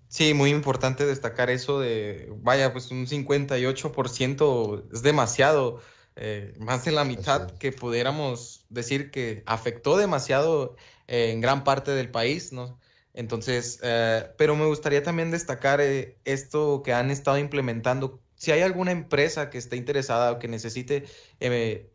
Sí, 0.10 0.34
muy 0.34 0.50
importante 0.50 1.06
destacar 1.06 1.52
eso 1.52 1.80
de, 1.80 2.28
vaya, 2.38 2.74
pues 2.74 2.90
un 2.90 3.06
58% 3.06 4.88
es 4.92 5.04
demasiado, 5.04 5.82
eh, 6.16 6.56
más 6.58 6.84
de 6.84 6.92
la 6.92 7.04
mitad 7.04 7.52
que 7.60 7.72
pudiéramos 7.72 8.66
decir 8.70 9.12
que 9.12 9.44
afectó 9.46 9.98
demasiado 9.98 10.76
eh, 11.08 11.30
en 11.32 11.42
gran 11.42 11.64
parte 11.64 11.92
del 11.92 12.10
país, 12.10 12.52
¿no? 12.52 12.80
Entonces, 13.14 13.80
eh, 13.84 14.32
pero 14.36 14.56
me 14.56 14.66
gustaría 14.66 15.04
también 15.04 15.30
destacar 15.30 15.80
esto 15.80 16.82
que 16.84 16.92
han 16.94 17.12
estado 17.12 17.38
implementando. 17.38 18.20
Si 18.36 18.52
hay 18.52 18.62
alguna 18.62 18.92
empresa 18.92 19.52
que 19.52 19.60
esté 19.60 19.76
interesada 19.76 20.32
o 20.32 20.40
que 20.40 20.48
necesite 20.48 21.06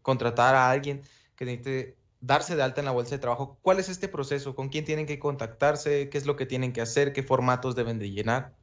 contratar 0.03 0.55
a 0.55 0.71
alguien 0.71 1.03
que 1.35 1.45
necesite 1.47 1.97
darse 2.25 2.57
de 2.57 2.63
alta 2.63 2.81
en 2.81 2.87
la 2.87 2.93
bolsa 2.93 3.15
de 3.15 3.21
trabajo, 3.21 3.59
¿cuál 3.63 3.79
es 3.79 3.89
este 3.89 4.09
proceso? 4.09 4.55
¿Con 4.55 4.69
quién 4.71 4.85
tienen 4.85 5.07
que 5.07 5.19
contactarse? 5.19 6.09
¿Qué 6.09 6.19
es 6.19 6.27
lo 6.27 6.37
que 6.37 6.47
tienen 6.47 6.73
que 6.73 6.81
hacer? 6.81 7.13
¿Qué 7.13 7.23
formatos 7.23 7.77
deben 7.77 7.99
de 7.99 8.11
llenar? 8.11 8.55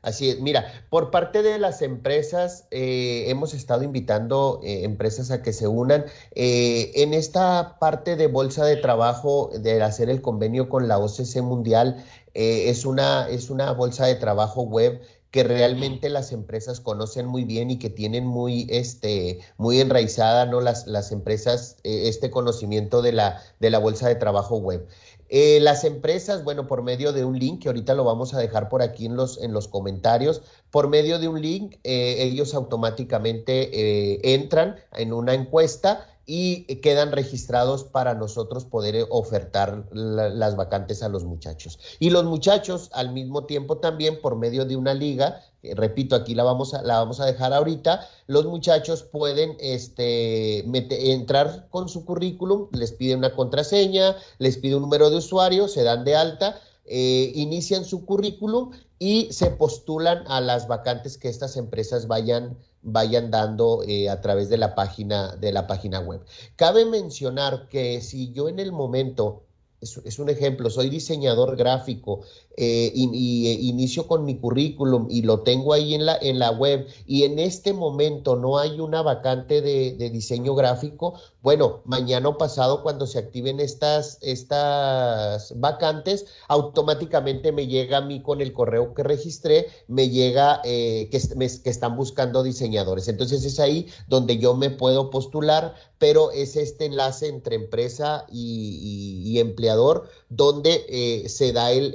Así 0.00 0.30
es, 0.30 0.40
mira, 0.40 0.64
por 0.90 1.12
parte 1.12 1.42
de 1.42 1.60
las 1.60 1.80
empresas 1.80 2.66
eh, 2.72 3.26
hemos 3.28 3.54
estado 3.54 3.84
invitando 3.84 4.60
eh, 4.64 4.82
empresas 4.82 5.30
a 5.30 5.42
que 5.42 5.52
se 5.52 5.68
unan. 5.68 6.06
Eh, 6.34 6.90
en 6.96 7.14
esta 7.14 7.78
parte 7.78 8.16
de 8.16 8.26
bolsa 8.26 8.64
de 8.64 8.76
trabajo, 8.78 9.50
de 9.54 9.80
hacer 9.80 10.10
el 10.10 10.20
convenio 10.20 10.68
con 10.68 10.88
la 10.88 10.98
OCC 10.98 11.36
Mundial, 11.42 12.04
es, 12.34 12.86
una, 12.86 13.28
es 13.28 13.50
una 13.50 13.72
bolsa 13.72 14.06
de 14.06 14.14
trabajo 14.14 14.62
web 14.62 15.02
que 15.32 15.42
realmente 15.42 16.10
las 16.10 16.30
empresas 16.30 16.80
conocen 16.80 17.26
muy 17.26 17.44
bien 17.44 17.70
y 17.70 17.78
que 17.78 17.88
tienen 17.88 18.26
muy, 18.26 18.66
este, 18.68 19.40
muy 19.56 19.80
enraizada 19.80 20.44
¿no? 20.44 20.60
las, 20.60 20.86
las 20.86 21.10
empresas 21.10 21.78
eh, 21.84 22.02
este 22.08 22.30
conocimiento 22.30 23.00
de 23.00 23.12
la, 23.12 23.42
de 23.58 23.70
la 23.70 23.78
bolsa 23.78 24.06
de 24.08 24.14
trabajo 24.14 24.58
web. 24.58 24.86
Eh, 25.30 25.58
las 25.60 25.84
empresas, 25.84 26.44
bueno, 26.44 26.66
por 26.66 26.82
medio 26.82 27.14
de 27.14 27.24
un 27.24 27.38
link, 27.38 27.62
que 27.62 27.68
ahorita 27.68 27.94
lo 27.94 28.04
vamos 28.04 28.34
a 28.34 28.38
dejar 28.38 28.68
por 28.68 28.82
aquí 28.82 29.06
en 29.06 29.16
los, 29.16 29.42
en 29.42 29.54
los 29.54 29.68
comentarios, 29.68 30.42
por 30.70 30.88
medio 30.88 31.18
de 31.18 31.28
un 31.28 31.40
link, 31.40 31.76
eh, 31.82 32.16
ellos 32.18 32.52
automáticamente 32.52 34.34
entran 34.34 34.76
en 34.92 35.14
una 35.14 35.32
encuesta 35.32 36.11
y 36.26 36.64
quedan 36.76 37.12
registrados 37.12 37.84
para 37.84 38.14
nosotros 38.14 38.64
poder 38.64 38.96
eh, 38.96 39.06
ofertar 39.10 39.84
las 39.92 40.56
vacantes 40.56 41.02
a 41.02 41.08
los 41.08 41.24
muchachos. 41.24 41.78
Y 41.98 42.10
los 42.10 42.24
muchachos 42.24 42.90
al 42.92 43.12
mismo 43.12 43.44
tiempo 43.44 43.78
también 43.78 44.20
por 44.20 44.36
medio 44.36 44.64
de 44.64 44.76
una 44.76 44.94
liga, 44.94 45.42
repito, 45.62 46.16
aquí 46.16 46.34
la 46.34 46.44
vamos 46.44 46.74
a, 46.74 46.82
la 46.82 46.98
vamos 46.98 47.20
a 47.20 47.26
dejar 47.26 47.52
ahorita, 47.52 48.08
los 48.26 48.46
muchachos 48.46 49.02
pueden 49.02 49.56
este, 49.60 50.64
entrar 51.12 51.68
con 51.70 51.88
su 51.88 52.04
currículum, 52.04 52.68
les 52.72 52.92
pide 52.92 53.14
una 53.16 53.34
contraseña, 53.34 54.16
les 54.38 54.56
pide 54.58 54.76
un 54.76 54.82
número 54.82 55.10
de 55.10 55.16
usuario, 55.16 55.68
se 55.68 55.82
dan 55.82 56.04
de 56.04 56.16
alta, 56.16 56.60
eh, 56.84 57.32
inician 57.34 57.84
su 57.84 58.04
currículum 58.04 58.70
y 58.98 59.28
se 59.32 59.50
postulan 59.50 60.24
a 60.26 60.40
las 60.40 60.68
vacantes 60.68 61.18
que 61.18 61.28
estas 61.28 61.56
empresas 61.56 62.06
vayan 62.06 62.56
vayan 62.82 63.30
dando 63.30 63.82
eh, 63.86 64.10
a 64.10 64.20
través 64.20 64.48
de 64.48 64.58
la 64.58 64.74
página 64.74 65.36
de 65.36 65.52
la 65.52 65.66
página 65.66 66.00
web. 66.00 66.20
Cabe 66.56 66.84
mencionar 66.84 67.68
que 67.68 68.00
si 68.00 68.32
yo 68.32 68.48
en 68.48 68.58
el 68.58 68.72
momento 68.72 69.44
es, 69.82 70.18
un 70.20 70.28
ejemplo, 70.28 70.70
soy 70.70 70.88
diseñador 70.88 71.56
gráfico 71.56 72.20
eh, 72.56 72.92
y, 72.94 73.48
eh, 73.48 73.52
inicio 73.62 74.06
con 74.06 74.24
mi 74.24 74.36
currículum 74.36 75.08
y 75.10 75.22
lo 75.22 75.40
tengo 75.40 75.72
ahí 75.72 75.94
en 75.94 76.06
la, 76.06 76.16
en 76.20 76.38
la 76.38 76.52
web 76.52 76.86
y 77.04 77.24
en 77.24 77.40
este 77.40 77.72
momento 77.72 78.36
no 78.36 78.58
hay 78.58 78.78
una 78.78 79.02
vacante 79.02 79.60
de, 79.60 80.10
diseño 80.10 80.54
gráfico, 80.54 81.14
bueno, 81.42 81.82
mañana 81.84 82.28
o 82.28 82.38
pasado 82.38 82.84
cuando 82.84 83.04
se 83.04 83.18
activen 83.18 83.58
estas, 83.58 84.16
estas 84.22 85.58
vacantes, 85.58 86.26
automáticamente 86.46 87.50
me 87.50 87.66
llega 87.66 87.98
a 87.98 88.00
mí 88.00 88.22
con 88.22 88.40
el 88.40 88.52
correo 88.52 88.94
que 88.94 89.02
registré, 89.02 89.66
me 89.88 90.08
llega 90.08 90.60
eh, 90.62 91.08
que, 91.10 91.16
están 91.16 91.96
buscando 91.96 92.44
diseñadores. 92.44 93.08
Entonces 93.08 93.44
es 93.44 93.58
ahí 93.58 93.88
donde 94.06 94.38
yo 94.38 94.54
me 94.54 94.70
puedo 94.70 95.10
postular, 95.10 95.74
pero 95.98 96.30
es 96.30 96.54
este 96.54 96.84
enlace 96.84 97.26
entre 97.26 97.56
empresa 97.56 98.24
y, 98.30 99.38
empleador 99.40 100.08
donde 100.28 100.84
eh, 100.88 101.28
se 101.28 101.52
da 101.52 101.72
el, 101.72 101.90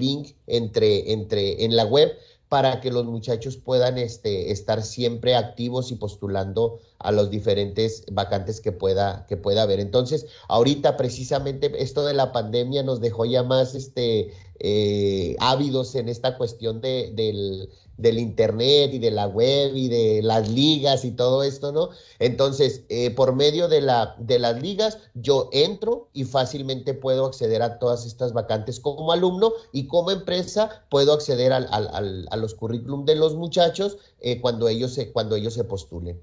link 0.00 0.34
entre, 0.48 1.12
entre, 1.12 1.64
en 1.64 1.76
la 1.76 1.84
web 1.84 2.10
para 2.48 2.80
que 2.80 2.90
los 2.90 3.04
muchachos 3.04 3.56
puedan 3.56 3.98
este, 3.98 4.50
estar 4.50 4.82
siempre 4.82 5.36
activos 5.36 5.92
y 5.92 5.96
postulando 5.96 6.80
a 6.98 7.12
los 7.12 7.30
diferentes 7.30 8.04
vacantes 8.10 8.60
que 8.60 8.72
pueda, 8.72 9.26
que 9.28 9.36
pueda 9.36 9.62
haber. 9.62 9.80
Entonces, 9.80 10.26
ahorita 10.48 10.96
precisamente 10.96 11.70
esto 11.82 12.04
de 12.04 12.14
la 12.14 12.32
pandemia 12.32 12.82
nos 12.82 13.00
dejó 13.00 13.26
ya 13.26 13.42
más 13.42 13.74
este, 13.74 14.32
eh, 14.60 15.36
ávidos 15.40 15.94
en 15.94 16.08
esta 16.08 16.38
cuestión 16.38 16.80
de, 16.80 17.12
del, 17.14 17.68
del 17.98 18.18
internet 18.18 18.94
y 18.94 18.98
de 18.98 19.10
la 19.10 19.26
web 19.26 19.76
y 19.76 19.88
de 19.88 20.22
las 20.22 20.48
ligas 20.48 21.04
y 21.04 21.10
todo 21.10 21.42
esto, 21.42 21.72
¿no? 21.72 21.90
Entonces, 22.18 22.84
eh, 22.88 23.10
por 23.10 23.34
medio 23.34 23.68
de, 23.68 23.82
la, 23.82 24.14
de 24.18 24.38
las 24.38 24.62
ligas, 24.62 24.98
yo 25.14 25.50
entro 25.52 26.08
y 26.14 26.24
fácilmente 26.24 26.94
puedo 26.94 27.26
acceder 27.26 27.60
a 27.60 27.78
todas 27.78 28.06
estas 28.06 28.32
vacantes 28.32 28.80
como 28.80 29.12
alumno 29.12 29.52
y 29.72 29.88
como 29.88 30.10
empresa 30.10 30.86
puedo 30.88 31.12
acceder 31.12 31.52
al, 31.52 31.68
al, 31.70 32.26
a 32.30 32.36
los 32.36 32.54
currículum 32.54 33.04
de 33.04 33.16
los 33.16 33.34
muchachos 33.34 33.98
eh, 34.20 34.40
cuando, 34.40 34.68
ellos 34.68 34.94
se, 34.94 35.12
cuando 35.12 35.36
ellos 35.36 35.54
se 35.54 35.64
postulen. 35.64 36.22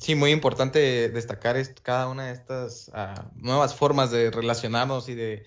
Sí, 0.00 0.14
muy 0.14 0.30
importante 0.30 1.08
destacar 1.10 1.56
cada 1.82 2.08
una 2.08 2.26
de 2.26 2.32
estas 2.32 2.90
ah, 2.94 3.30
nuevas 3.34 3.74
formas 3.74 4.10
de 4.10 4.30
relacionarnos 4.30 5.08
y 5.08 5.14
de 5.14 5.44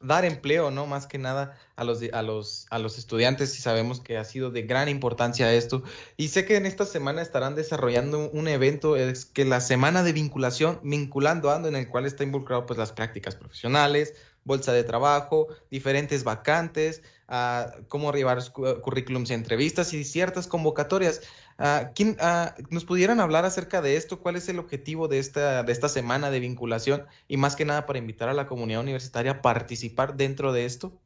dar 0.00 0.24
empleo, 0.24 0.70
¿no? 0.70 0.86
Más 0.86 1.06
que 1.06 1.18
nada 1.18 1.58
a 1.76 1.84
los, 1.84 2.02
a 2.12 2.22
los, 2.22 2.66
a 2.70 2.78
los 2.78 2.98
estudiantes 2.98 3.56
y 3.58 3.62
sabemos 3.62 4.00
que 4.00 4.16
ha 4.16 4.24
sido 4.24 4.50
de 4.50 4.62
gran 4.62 4.88
importancia 4.88 5.52
esto. 5.52 5.82
Y 6.16 6.28
sé 6.28 6.44
que 6.46 6.56
en 6.56 6.66
esta 6.66 6.86
semana 6.86 7.22
estarán 7.22 7.54
desarrollando 7.54 8.30
un 8.30 8.48
evento, 8.48 8.96
es 8.96 9.26
que 9.26 9.44
la 9.44 9.60
semana 9.60 10.02
de 10.02 10.12
vinculación, 10.12 10.80
vinculando 10.82 11.50
ando, 11.50 11.68
en 11.68 11.76
el 11.76 11.88
cual 11.88 12.06
está 12.06 12.24
involucrado 12.24 12.66
pues 12.66 12.78
las 12.78 12.92
prácticas 12.92 13.36
profesionales, 13.36 14.14
bolsa 14.44 14.72
de 14.72 14.84
trabajo, 14.84 15.48
diferentes 15.70 16.24
vacantes, 16.24 17.02
uh, 17.28 17.84
cómo 17.88 18.08
arribar 18.08 18.38
currículums 18.52 19.30
y 19.30 19.34
entrevistas 19.34 19.92
y 19.92 20.04
ciertas 20.04 20.46
convocatorias. 20.46 21.22
Uh, 21.58 21.92
¿quién, 21.94 22.16
uh, 22.20 22.50
¿Nos 22.70 22.84
pudieran 22.84 23.20
hablar 23.20 23.44
acerca 23.44 23.82
de 23.82 23.96
esto? 23.96 24.20
¿Cuál 24.20 24.36
es 24.36 24.48
el 24.48 24.58
objetivo 24.58 25.08
de 25.08 25.18
esta, 25.18 25.62
de 25.62 25.72
esta 25.72 25.88
semana 25.88 26.30
de 26.30 26.40
vinculación? 26.40 27.06
Y 27.28 27.36
más 27.36 27.56
que 27.56 27.64
nada 27.64 27.86
para 27.86 27.98
invitar 27.98 28.28
a 28.28 28.34
la 28.34 28.46
comunidad 28.46 28.80
universitaria 28.80 29.32
a 29.32 29.42
participar 29.42 30.16
dentro 30.16 30.52
de 30.52 30.64
esto. 30.64 30.98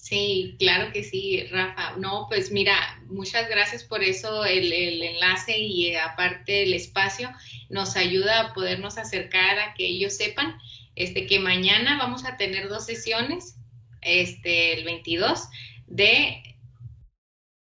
Sí, 0.00 0.56
claro 0.58 0.92
que 0.92 1.04
sí, 1.04 1.44
Rafa. 1.50 1.96
No, 1.98 2.26
pues 2.28 2.50
mira, 2.50 2.74
muchas 3.08 3.48
gracias 3.50 3.84
por 3.84 4.02
eso, 4.02 4.46
el, 4.46 4.72
el, 4.72 5.02
enlace 5.02 5.58
y 5.58 5.88
eh, 5.88 5.98
aparte 5.98 6.62
el 6.62 6.72
espacio 6.72 7.30
nos 7.68 7.96
ayuda 7.96 8.40
a 8.40 8.54
podernos 8.54 8.96
acercar 8.96 9.58
a 9.58 9.74
que 9.74 9.86
ellos 9.86 10.16
sepan 10.16 10.58
este, 10.96 11.26
que 11.26 11.40
mañana 11.40 11.98
vamos 11.98 12.24
a 12.24 12.36
tener 12.36 12.68
dos 12.68 12.86
sesiones, 12.86 13.56
este, 14.00 14.74
el 14.74 14.84
22, 14.84 15.48
de 15.86 16.42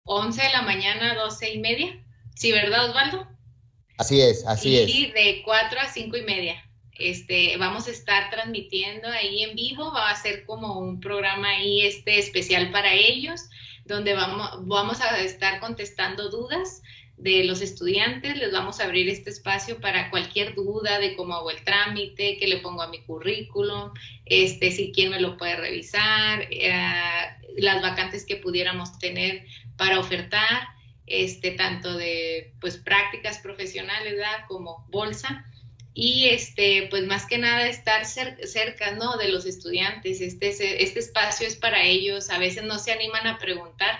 11 0.04 0.42
de 0.42 0.50
la 0.50 0.62
mañana 0.62 1.12
a 1.12 1.14
12 1.16 1.54
y 1.54 1.58
media. 1.58 2.04
¿Sí, 2.34 2.52
verdad, 2.52 2.88
Osvaldo? 2.88 3.26
Así 3.98 4.20
es, 4.20 4.46
así 4.46 4.78
es. 4.78 4.88
Y 4.88 5.06
de 5.12 5.42
4 5.44 5.80
a 5.80 5.92
5 5.92 6.16
y 6.16 6.22
media. 6.22 6.64
Este, 6.92 7.56
vamos 7.58 7.86
a 7.86 7.92
estar 7.92 8.30
transmitiendo 8.30 9.08
ahí 9.08 9.44
en 9.44 9.54
vivo, 9.54 9.92
va 9.92 10.10
a 10.10 10.20
ser 10.20 10.44
como 10.44 10.78
un 10.78 10.98
programa 10.98 11.50
ahí 11.50 11.82
este 11.82 12.18
especial 12.18 12.72
para 12.72 12.92
ellos, 12.92 13.48
donde 13.84 14.14
vamos, 14.14 14.66
vamos 14.66 15.00
a 15.00 15.20
estar 15.20 15.60
contestando 15.60 16.28
dudas 16.28 16.82
de 17.18 17.44
los 17.44 17.60
estudiantes, 17.60 18.36
les 18.36 18.52
vamos 18.52 18.80
a 18.80 18.84
abrir 18.84 19.08
este 19.08 19.30
espacio 19.30 19.80
para 19.80 20.10
cualquier 20.10 20.54
duda 20.54 20.98
de 20.98 21.16
cómo 21.16 21.34
hago 21.34 21.50
el 21.50 21.64
trámite, 21.64 22.36
qué 22.38 22.46
le 22.46 22.58
pongo 22.58 22.82
a 22.82 22.88
mi 22.88 23.02
currículum, 23.02 23.92
este, 24.24 24.70
si 24.70 24.92
quién 24.92 25.10
me 25.10 25.20
lo 25.20 25.36
puede 25.36 25.56
revisar, 25.56 26.46
eh, 26.50 26.72
las 27.56 27.82
vacantes 27.82 28.24
que 28.24 28.36
pudiéramos 28.36 28.98
tener 28.98 29.44
para 29.76 29.98
ofertar, 29.98 30.68
este, 31.06 31.52
tanto 31.52 31.96
de 31.96 32.52
pues 32.60 32.76
prácticas 32.76 33.38
profesionales, 33.38 34.14
¿verdad? 34.14 34.44
como 34.46 34.86
bolsa 34.90 35.44
y 36.00 36.28
este, 36.28 36.86
pues 36.90 37.04
más 37.06 37.26
que 37.26 37.38
nada 37.38 37.66
estar 37.66 38.04
cerca, 38.04 38.92
¿no? 38.92 39.16
De 39.16 39.28
los 39.32 39.46
estudiantes. 39.46 40.20
Este, 40.20 40.50
este 40.84 41.00
espacio 41.00 41.44
es 41.44 41.56
para 41.56 41.82
ellos. 41.82 42.30
A 42.30 42.38
veces 42.38 42.62
no 42.62 42.78
se 42.78 42.92
animan 42.92 43.26
a 43.26 43.38
preguntar, 43.38 43.98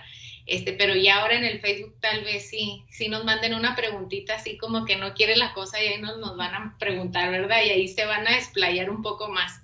este, 0.49 0.73
pero 0.73 0.97
ya 0.97 1.21
ahora 1.21 1.35
en 1.35 1.45
el 1.45 1.61
Facebook 1.61 1.97
tal 2.01 2.25
vez 2.25 2.49
sí, 2.49 2.83
sí 2.89 3.09
nos 3.09 3.23
manden 3.25 3.53
una 3.53 3.77
preguntita 3.77 4.37
así 4.37 4.57
como 4.57 4.87
que 4.87 4.97
no 4.97 5.13
quiere 5.13 5.37
la 5.37 5.53
cosa 5.53 5.83
y 5.83 5.89
ahí 5.89 6.01
nos, 6.01 6.17
nos 6.19 6.39
van 6.39 6.55
a 6.55 6.77
preguntar, 6.79 7.31
¿verdad? 7.31 7.59
Y 7.67 7.71
ahí 7.71 7.87
se 7.87 8.07
van 8.07 8.27
a 8.27 8.35
desplayar 8.35 8.89
un 8.89 9.03
poco 9.03 9.29
más. 9.29 9.61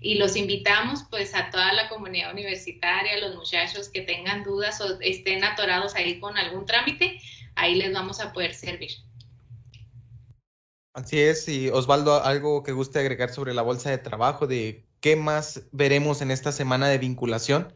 Y 0.00 0.14
los 0.14 0.34
invitamos 0.34 1.04
pues 1.10 1.34
a 1.34 1.50
toda 1.50 1.74
la 1.74 1.90
comunidad 1.90 2.32
universitaria, 2.32 3.12
a 3.12 3.28
los 3.28 3.36
muchachos 3.36 3.90
que 3.90 4.00
tengan 4.00 4.42
dudas 4.42 4.80
o 4.80 4.98
estén 5.00 5.44
atorados 5.44 5.94
ahí 5.94 6.18
con 6.18 6.38
algún 6.38 6.64
trámite, 6.64 7.20
ahí 7.54 7.74
les 7.74 7.92
vamos 7.92 8.18
a 8.20 8.32
poder 8.32 8.54
servir. 8.54 8.90
Así 10.94 11.20
es, 11.20 11.46
y 11.46 11.68
Osvaldo, 11.68 12.24
algo 12.24 12.62
que 12.62 12.72
guste 12.72 12.98
agregar 12.98 13.30
sobre 13.30 13.52
la 13.52 13.62
bolsa 13.62 13.90
de 13.90 13.98
trabajo, 13.98 14.46
de 14.46 14.86
qué 15.00 15.16
más 15.16 15.62
veremos 15.72 16.22
en 16.22 16.30
esta 16.30 16.52
semana 16.52 16.88
de 16.88 16.96
vinculación. 16.96 17.72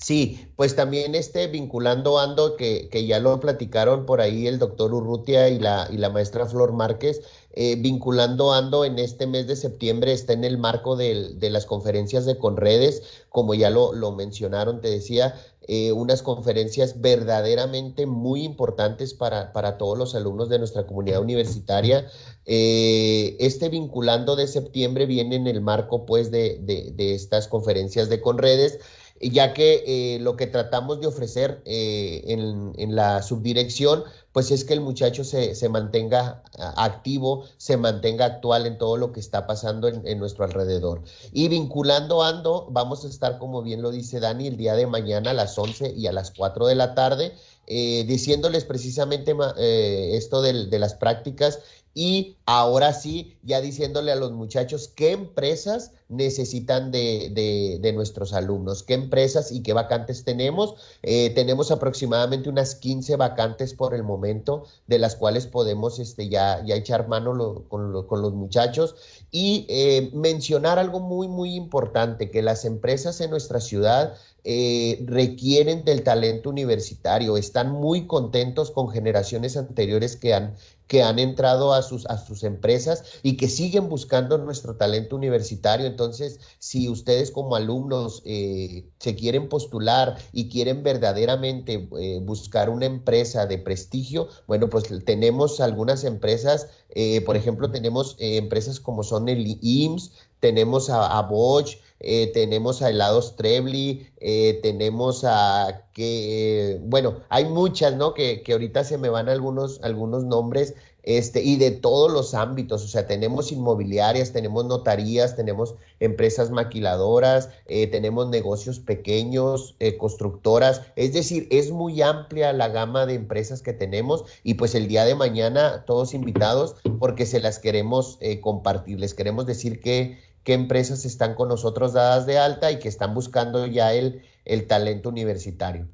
Sí, 0.00 0.46
pues 0.54 0.76
también 0.76 1.16
este 1.16 1.48
vinculando 1.48 2.20
ando 2.20 2.54
que, 2.54 2.88
que 2.88 3.04
ya 3.04 3.18
lo 3.18 3.40
platicaron 3.40 4.06
por 4.06 4.20
ahí 4.20 4.46
el 4.46 4.60
doctor 4.60 4.94
Urrutia 4.94 5.48
y 5.48 5.58
la, 5.58 5.88
y 5.90 5.96
la 5.96 6.08
maestra 6.08 6.46
Flor 6.46 6.72
Márquez, 6.72 7.20
eh, 7.52 7.74
vinculando 7.74 8.52
ando 8.52 8.84
en 8.84 9.00
este 9.00 9.26
mes 9.26 9.48
de 9.48 9.56
septiembre 9.56 10.12
está 10.12 10.34
en 10.34 10.44
el 10.44 10.56
marco 10.56 10.94
de, 10.94 11.34
de 11.34 11.50
las 11.50 11.66
conferencias 11.66 12.26
de 12.26 12.38
Conredes, 12.38 13.02
como 13.28 13.54
ya 13.54 13.70
lo, 13.70 13.92
lo 13.92 14.12
mencionaron, 14.12 14.80
te 14.80 14.88
decía, 14.88 15.34
eh, 15.66 15.90
unas 15.90 16.22
conferencias 16.22 17.00
verdaderamente 17.00 18.06
muy 18.06 18.44
importantes 18.44 19.14
para, 19.14 19.52
para, 19.52 19.78
todos 19.78 19.98
los 19.98 20.14
alumnos 20.14 20.48
de 20.48 20.60
nuestra 20.60 20.86
comunidad 20.86 21.20
universitaria. 21.20 22.06
Eh, 22.46 23.36
este 23.40 23.68
vinculando 23.68 24.36
de 24.36 24.46
septiembre 24.46 25.06
viene 25.06 25.34
en 25.34 25.48
el 25.48 25.60
marco 25.60 26.06
pues 26.06 26.30
de, 26.30 26.60
de 26.62 27.14
estas 27.14 27.48
conferencias 27.48 28.08
de 28.08 28.20
Conredes 28.20 28.78
ya 29.20 29.52
que 29.52 29.84
eh, 29.86 30.18
lo 30.20 30.36
que 30.36 30.46
tratamos 30.46 31.00
de 31.00 31.06
ofrecer 31.06 31.62
eh, 31.64 32.22
en, 32.28 32.72
en, 32.76 32.94
la 32.94 33.22
subdirección, 33.22 34.04
pues 34.32 34.50
es 34.50 34.64
que 34.64 34.74
el 34.74 34.80
muchacho 34.80 35.24
se, 35.24 35.54
se, 35.54 35.68
mantenga 35.68 36.42
activo, 36.76 37.44
se 37.56 37.76
mantenga 37.76 38.26
actual 38.26 38.66
en 38.66 38.78
todo 38.78 38.96
lo 38.96 39.12
que 39.12 39.20
está 39.20 39.46
pasando 39.46 39.88
en, 39.88 40.06
en, 40.06 40.18
nuestro 40.18 40.44
alrededor. 40.44 41.02
Y 41.32 41.48
vinculando 41.48 42.22
Ando, 42.22 42.68
vamos 42.70 43.04
a 43.04 43.08
estar, 43.08 43.38
como 43.38 43.62
bien 43.62 43.82
lo 43.82 43.90
dice 43.90 44.20
Dani, 44.20 44.46
el 44.46 44.56
día 44.56 44.74
de 44.74 44.86
mañana 44.86 45.30
a 45.30 45.34
las 45.34 45.58
11 45.58 45.94
y 45.96 46.06
a 46.06 46.12
las 46.12 46.30
4 46.30 46.66
de 46.66 46.74
la 46.74 46.94
tarde, 46.94 47.32
eh, 47.70 48.04
diciéndoles 48.06 48.64
precisamente 48.64 49.36
eh, 49.58 50.12
esto 50.14 50.40
de, 50.40 50.66
de 50.68 50.78
las 50.78 50.94
prácticas 50.94 51.58
y 51.98 52.36
ahora 52.46 52.92
sí, 52.92 53.36
ya 53.42 53.60
diciéndole 53.60 54.12
a 54.12 54.14
los 54.14 54.30
muchachos 54.30 54.86
qué 54.86 55.10
empresas 55.10 55.90
necesitan 56.08 56.92
de, 56.92 57.80
de, 57.82 57.92
nuestros 57.92 58.32
alumnos, 58.34 58.84
qué 58.84 58.94
empresas 58.94 59.50
y 59.50 59.64
qué 59.64 59.72
vacantes 59.72 60.22
tenemos. 60.22 60.76
Eh, 61.02 61.30
tenemos 61.30 61.72
aproximadamente 61.72 62.48
unas 62.48 62.76
15 62.76 63.16
vacantes 63.16 63.74
por 63.74 63.96
el 63.96 64.04
momento, 64.04 64.64
de 64.86 65.00
las 65.00 65.16
cuales 65.16 65.48
podemos 65.48 65.98
este, 65.98 66.28
ya, 66.28 66.64
ya 66.64 66.76
echar 66.76 67.08
mano 67.08 67.64
con, 67.68 68.06
con, 68.06 68.22
los 68.22 68.32
muchachos. 68.32 68.94
Y 69.32 69.66
eh, 69.68 70.12
mencionar 70.14 70.78
algo 70.78 71.00
muy, 71.00 71.26
muy 71.26 71.56
importante, 71.56 72.30
que 72.30 72.42
las 72.42 72.64
empresas 72.64 73.20
en 73.20 73.30
nuestra 73.30 73.58
ciudad 73.58 74.14
eh, 74.50 75.04
requieren 75.04 75.84
del 75.84 76.02
talento 76.02 76.48
universitario, 76.48 77.36
están 77.36 77.70
muy 77.70 78.06
contentos 78.06 78.70
con 78.70 78.88
generaciones 78.88 79.58
anteriores 79.58 80.16
que 80.16 80.32
han, 80.32 80.54
que 80.88 81.02
han 81.02 81.18
entrado 81.18 81.74
a 81.74 81.82
sus, 81.82 82.06
a 82.06 82.18
sus 82.18 82.42
empresas 82.42 83.04
y 83.22 83.36
que 83.36 83.48
siguen 83.48 83.88
buscando 83.88 84.38
nuestro 84.38 84.76
talento 84.76 85.14
universitario. 85.14 85.86
Entonces, 85.86 86.40
si 86.58 86.88
ustedes 86.88 87.30
como 87.30 87.54
alumnos 87.54 88.22
eh, 88.24 88.88
se 88.98 89.14
quieren 89.14 89.48
postular 89.48 90.16
y 90.32 90.48
quieren 90.48 90.82
verdaderamente 90.82 91.88
eh, 92.00 92.20
buscar 92.22 92.70
una 92.70 92.86
empresa 92.86 93.46
de 93.46 93.58
prestigio, 93.58 94.28
bueno, 94.46 94.68
pues 94.70 94.84
tenemos 95.04 95.60
algunas 95.60 96.04
empresas, 96.04 96.68
eh, 96.90 97.20
por 97.22 97.36
ejemplo, 97.36 97.70
tenemos 97.70 98.16
eh, 98.18 98.36
empresas 98.36 98.80
como 98.80 99.02
son 99.02 99.28
el 99.28 99.58
IMSS, 99.60 100.12
tenemos 100.40 100.88
a, 100.90 101.20
Bosch, 101.22 101.78
eh, 102.00 102.30
tenemos 102.32 102.80
a 102.80 102.90
Helados 102.90 103.36
Trebly, 103.36 104.08
eh, 104.20 104.60
tenemos 104.62 105.24
a 105.24 105.84
que, 105.92 106.78
bueno, 106.82 107.16
hay 107.28 107.46
muchas, 107.46 107.96
¿no? 107.96 108.14
Que, 108.14 108.42
que, 108.42 108.52
ahorita 108.52 108.84
se 108.84 108.98
me 108.98 109.08
van 109.08 109.28
algunos, 109.28 109.80
algunos 109.82 110.24
nombres, 110.24 110.74
este, 111.08 111.42
y 111.42 111.56
de 111.56 111.70
todos 111.70 112.12
los 112.12 112.34
ámbitos, 112.34 112.84
o 112.84 112.88
sea, 112.88 113.06
tenemos 113.06 113.50
inmobiliarias, 113.50 114.30
tenemos 114.30 114.66
notarías, 114.66 115.36
tenemos 115.36 115.74
empresas 116.00 116.50
maquiladoras, 116.50 117.48
eh, 117.64 117.86
tenemos 117.86 118.28
negocios 118.28 118.78
pequeños, 118.78 119.74
eh, 119.78 119.96
constructoras, 119.96 120.82
es 120.96 121.14
decir, 121.14 121.48
es 121.50 121.70
muy 121.70 122.02
amplia 122.02 122.52
la 122.52 122.68
gama 122.68 123.06
de 123.06 123.14
empresas 123.14 123.62
que 123.62 123.72
tenemos 123.72 124.26
y 124.44 124.54
pues 124.54 124.74
el 124.74 124.86
día 124.86 125.06
de 125.06 125.14
mañana 125.14 125.84
todos 125.86 126.12
invitados 126.12 126.76
porque 126.98 127.24
se 127.24 127.40
las 127.40 127.58
queremos 127.58 128.18
eh, 128.20 128.42
compartir, 128.42 129.00
les 129.00 129.14
queremos 129.14 129.46
decir 129.46 129.80
que 129.80 130.18
qué 130.44 130.52
empresas 130.52 131.06
están 131.06 131.34
con 131.36 131.48
nosotros 131.48 131.94
dadas 131.94 132.26
de 132.26 132.36
alta 132.36 132.70
y 132.70 132.80
que 132.80 132.88
están 132.88 133.14
buscando 133.14 133.64
ya 133.64 133.94
el, 133.94 134.20
el 134.44 134.66
talento 134.66 135.08
universitario. 135.08 135.88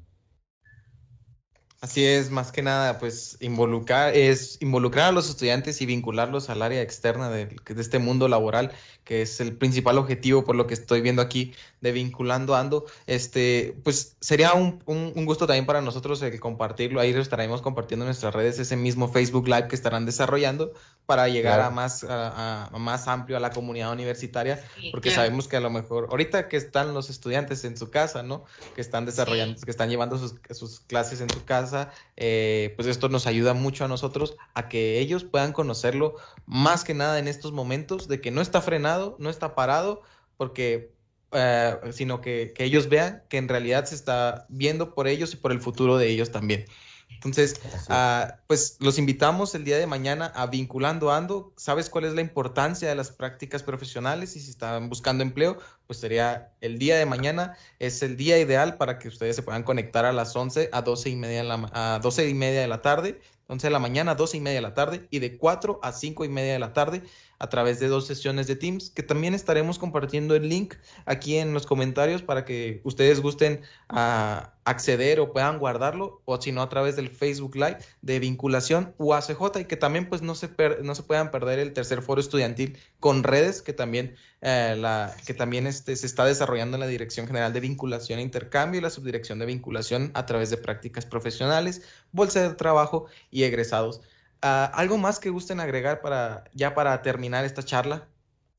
Así 1.85 2.03
es, 2.03 2.31
más 2.31 2.51
que 2.51 2.63
nada, 2.63 2.97
pues 2.97 3.37
involucrar, 3.41 4.15
es 4.15 4.57
involucrar 4.59 5.09
a 5.09 5.11
los 5.11 5.29
estudiantes 5.29 5.81
y 5.81 5.85
vincularlos 5.85 6.49
al 6.49 6.63
área 6.63 6.81
externa 6.81 7.29
de, 7.29 7.45
de, 7.45 7.79
este 7.81 7.99
mundo 7.99 8.27
laboral, 8.27 8.71
que 9.03 9.21
es 9.21 9.39
el 9.39 9.55
principal 9.55 9.99
objetivo 9.99 10.43
por 10.43 10.55
lo 10.55 10.65
que 10.65 10.73
estoy 10.73 11.01
viendo 11.01 11.21
aquí 11.21 11.53
de 11.81 11.91
vinculando 11.91 12.55
ando. 12.55 12.87
Este, 13.05 13.77
pues 13.83 14.17
sería 14.19 14.53
un, 14.53 14.81
un, 14.87 15.13
un 15.15 15.25
gusto 15.27 15.45
también 15.45 15.67
para 15.67 15.79
nosotros 15.79 16.23
el 16.23 16.39
compartirlo. 16.39 16.99
Ahí 16.99 17.13
lo 17.13 17.21
estaremos 17.21 17.61
compartiendo 17.61 18.03
en 18.03 18.07
nuestras 18.07 18.33
redes, 18.33 18.57
ese 18.57 18.75
mismo 18.77 19.07
Facebook 19.07 19.47
Live 19.47 19.67
que 19.67 19.75
estarán 19.75 20.07
desarrollando 20.07 20.73
para 21.05 21.27
llegar 21.27 21.59
claro. 21.59 21.67
a 21.67 21.69
más 21.69 22.03
a, 22.03 22.65
a, 22.65 22.79
más 22.79 23.07
amplio 23.07 23.37
a 23.37 23.39
la 23.39 23.51
comunidad 23.51 23.91
universitaria, 23.91 24.65
sí, 24.75 24.89
porque 24.89 25.09
claro. 25.09 25.21
sabemos 25.21 25.47
que 25.47 25.57
a 25.57 25.59
lo 25.59 25.69
mejor 25.69 26.07
ahorita 26.09 26.47
que 26.47 26.57
están 26.57 26.95
los 26.95 27.11
estudiantes 27.11 27.63
en 27.63 27.77
su 27.77 27.91
casa, 27.91 28.23
¿no? 28.23 28.43
Que 28.73 28.81
están 28.81 29.05
desarrollando, 29.05 29.59
sí. 29.59 29.65
que 29.65 29.69
están 29.69 29.91
llevando 29.91 30.17
sus, 30.17 30.33
sus 30.49 30.79
clases 30.79 31.21
en 31.21 31.29
su 31.29 31.45
casa 31.45 31.74
eh, 32.17 32.73
pues 32.75 32.87
esto 32.87 33.09
nos 33.09 33.27
ayuda 33.27 33.53
mucho 33.53 33.85
a 33.85 33.87
nosotros 33.87 34.35
a 34.53 34.67
que 34.69 34.99
ellos 34.99 35.23
puedan 35.23 35.53
conocerlo 35.53 36.15
más 36.45 36.83
que 36.83 36.93
nada 36.93 37.19
en 37.19 37.27
estos 37.27 37.51
momentos 37.51 38.07
de 38.07 38.21
que 38.21 38.31
no 38.31 38.41
está 38.41 38.61
frenado, 38.61 39.15
no 39.19 39.29
está 39.29 39.55
parado, 39.55 40.01
porque 40.37 40.93
eh, 41.31 41.75
sino 41.91 42.21
que, 42.21 42.53
que, 42.55 42.63
ellos 42.63 42.87
vean 42.87 43.23
que 43.29 43.37
en 43.37 43.49
realidad 43.49 43.85
se 43.85 43.95
está 43.95 44.45
viendo 44.49 44.93
por 44.93 45.07
ellos 45.07 45.33
y 45.33 45.37
por 45.37 45.51
el 45.51 45.59
futuro 45.59 45.97
de 45.97 46.07
ellos 46.09 46.31
también. 46.31 46.65
Entonces, 47.09 47.59
uh, 47.89 48.31
pues 48.45 48.77
los 48.79 48.99
invitamos 48.99 49.55
el 49.55 49.63
día 49.63 49.77
de 49.77 49.87
mañana 49.87 50.27
a 50.35 50.45
Vinculando 50.45 51.11
Ando. 51.11 51.53
¿Sabes 51.55 51.89
cuál 51.89 52.05
es 52.05 52.13
la 52.13 52.21
importancia 52.21 52.87
de 52.87 52.93
las 52.93 53.11
prácticas 53.11 53.63
profesionales? 53.63 54.35
Y 54.35 54.39
si 54.39 54.51
están 54.51 54.89
buscando 54.89 55.23
empleo, 55.23 55.57
pues 55.87 55.99
sería 55.99 56.51
el 56.61 56.77
día 56.77 56.97
de 56.97 57.07
mañana. 57.07 57.57
Es 57.79 58.03
el 58.03 58.15
día 58.15 58.37
ideal 58.37 58.77
para 58.77 58.99
que 58.99 59.07
ustedes 59.07 59.35
se 59.35 59.41
puedan 59.41 59.63
conectar 59.63 60.05
a 60.05 60.13
las 60.13 60.35
11 60.35 60.69
a 60.71 60.83
12 60.83 61.09
y 61.09 61.15
media, 61.15 61.43
la, 61.43 61.69
a 61.73 61.99
12 61.99 62.29
y 62.29 62.33
media 62.35 62.61
de 62.61 62.67
la 62.67 62.83
tarde. 62.83 63.19
11 63.47 63.67
de 63.67 63.71
la 63.71 63.79
mañana, 63.79 64.15
12 64.15 64.37
y 64.37 64.39
media 64.41 64.57
de 64.57 64.61
la 64.61 64.73
tarde 64.73 65.07
y 65.11 65.19
de 65.19 65.37
4 65.37 65.79
a 65.83 65.91
5 65.91 66.25
y 66.25 66.29
media 66.29 66.53
de 66.53 66.59
la 66.59 66.73
tarde 66.73 67.03
a 67.37 67.47
través 67.47 67.79
de 67.79 67.87
dos 67.87 68.07
sesiones 68.07 68.47
de 68.47 68.55
Teams, 68.55 68.89
que 68.89 69.03
también 69.03 69.33
estaremos 69.33 69.77
compartiendo 69.77 70.35
el 70.35 70.49
link 70.49 70.75
aquí 71.05 71.37
en 71.37 71.53
los 71.53 71.67
comentarios 71.67 72.23
para 72.23 72.43
que 72.43 72.81
ustedes 72.83 73.21
gusten 73.21 73.61
a 73.89 74.54
acceder 74.65 75.19
o 75.19 75.31
puedan 75.31 75.59
guardarlo, 75.59 76.21
o 76.25 76.41
si 76.41 76.51
no 76.51 76.61
a 76.61 76.69
través 76.69 76.95
del 76.95 77.09
Facebook 77.09 77.55
Live 77.55 77.77
de 78.01 78.19
vinculación 78.19 78.93
UACJ 78.97 79.59
y 79.61 79.65
que 79.65 79.77
también 79.77 80.09
pues 80.09 80.21
no 80.21 80.35
se, 80.35 80.49
no 80.83 80.95
se 80.95 81.03
puedan 81.03 81.31
perder 81.31 81.59
el 81.59 81.71
tercer 81.71 82.01
foro 82.01 82.19
estudiantil 82.19 82.77
con 82.99 83.23
redes 83.23 83.61
que 83.61 83.73
también, 83.73 84.15
eh, 84.41 84.75
la, 84.77 85.15
que 85.25 85.33
también 85.33 85.67
este, 85.67 85.95
se 85.95 86.07
está 86.07 86.25
desarrollando 86.25 86.77
en 86.77 86.81
la 86.81 86.87
Dirección 86.87 87.27
General 87.27 87.53
de 87.53 87.59
Vinculación 87.59 88.19
e 88.19 88.23
Intercambio 88.23 88.79
y 88.79 88.81
la 88.81 88.89
Subdirección 88.89 89.39
de 89.39 89.45
Vinculación 89.45 90.11
a 90.15 90.25
través 90.25 90.49
de 90.49 90.57
prácticas 90.57 91.05
profesionales, 91.05 91.83
bolsa 92.11 92.49
de 92.49 92.55
trabajo 92.55 93.05
y 93.29 93.43
egresados. 93.43 94.01
Ah, 94.41 94.71
¿Algo 94.73 94.97
más 94.97 95.19
que 95.19 95.29
gusten 95.29 95.59
agregar 95.59 96.01
para 96.01 96.43
ya 96.53 96.73
para 96.73 97.01
terminar 97.01 97.45
esta 97.45 97.63
charla? 97.63 98.07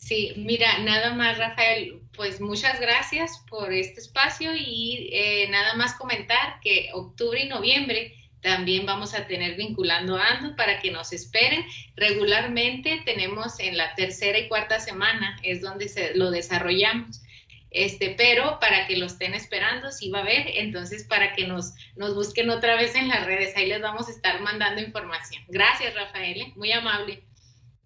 Sí, 0.06 0.34
mira, 0.36 0.78
nada 0.84 1.14
más, 1.14 1.36
Rafael, 1.36 2.00
pues 2.14 2.40
muchas 2.40 2.78
gracias 2.78 3.42
por 3.50 3.72
este 3.72 3.98
espacio 3.98 4.54
y 4.54 5.10
eh, 5.10 5.48
nada 5.50 5.74
más 5.74 5.94
comentar 5.94 6.60
que 6.60 6.90
octubre 6.94 7.42
y 7.42 7.48
noviembre 7.48 8.14
también 8.40 8.86
vamos 8.86 9.14
a 9.14 9.26
tener 9.26 9.56
vinculando 9.56 10.16
ando 10.16 10.54
para 10.54 10.78
que 10.78 10.92
nos 10.92 11.12
esperen. 11.12 11.66
Regularmente 11.96 13.02
tenemos 13.04 13.58
en 13.58 13.76
la 13.76 13.96
tercera 13.96 14.38
y 14.38 14.46
cuarta 14.46 14.78
semana 14.78 15.40
es 15.42 15.60
donde 15.60 15.88
se 15.88 16.14
lo 16.14 16.30
desarrollamos. 16.30 17.22
Este, 17.72 18.14
pero 18.16 18.60
para 18.60 18.86
que 18.86 18.98
lo 18.98 19.06
estén 19.06 19.34
esperando, 19.34 19.90
sí 19.90 20.08
va 20.10 20.20
a 20.20 20.22
haber, 20.22 20.52
entonces 20.54 21.02
para 21.02 21.34
que 21.34 21.48
nos, 21.48 21.74
nos 21.96 22.14
busquen 22.14 22.48
otra 22.50 22.76
vez 22.76 22.94
en 22.94 23.08
las 23.08 23.26
redes, 23.26 23.56
ahí 23.56 23.66
les 23.66 23.82
vamos 23.82 24.06
a 24.06 24.12
estar 24.12 24.40
mandando 24.40 24.80
información. 24.80 25.42
Gracias, 25.48 25.94
Rafael, 25.94 26.42
¿eh? 26.42 26.52
muy 26.54 26.70
amable. 26.70 27.25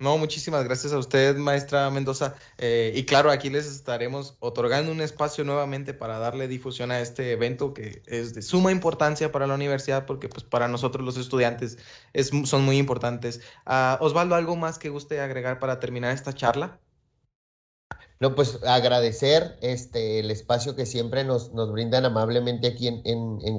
No, 0.00 0.16
muchísimas 0.16 0.64
gracias 0.64 0.94
a 0.94 0.98
usted, 0.98 1.36
maestra 1.36 1.90
Mendoza. 1.90 2.34
Eh, 2.56 2.90
y 2.96 3.04
claro, 3.04 3.30
aquí 3.30 3.50
les 3.50 3.66
estaremos 3.66 4.34
otorgando 4.40 4.90
un 4.92 5.02
espacio 5.02 5.44
nuevamente 5.44 5.92
para 5.92 6.18
darle 6.18 6.48
difusión 6.48 6.90
a 6.90 7.00
este 7.00 7.32
evento 7.32 7.74
que 7.74 8.02
es 8.06 8.34
de 8.34 8.40
suma 8.40 8.72
importancia 8.72 9.30
para 9.30 9.46
la 9.46 9.54
universidad 9.54 10.06
porque 10.06 10.30
pues 10.30 10.42
para 10.42 10.68
nosotros 10.68 11.04
los 11.04 11.18
estudiantes 11.18 11.76
es, 12.14 12.30
son 12.44 12.64
muy 12.64 12.78
importantes. 12.78 13.42
Uh, 13.66 14.02
Osvaldo, 14.02 14.36
¿algo 14.36 14.56
más 14.56 14.78
que 14.78 14.88
guste 14.88 15.20
agregar 15.20 15.58
para 15.58 15.80
terminar 15.80 16.14
esta 16.14 16.32
charla? 16.32 16.80
No, 18.20 18.34
pues 18.34 18.58
agradecer 18.66 19.56
este, 19.62 20.20
el 20.20 20.30
espacio 20.30 20.76
que 20.76 20.84
siempre 20.84 21.24
nos, 21.24 21.54
nos 21.54 21.72
brindan 21.72 22.04
amablemente 22.04 22.68
aquí 22.68 22.86
en, 22.86 23.00
en, 23.06 23.38
en 23.42 23.58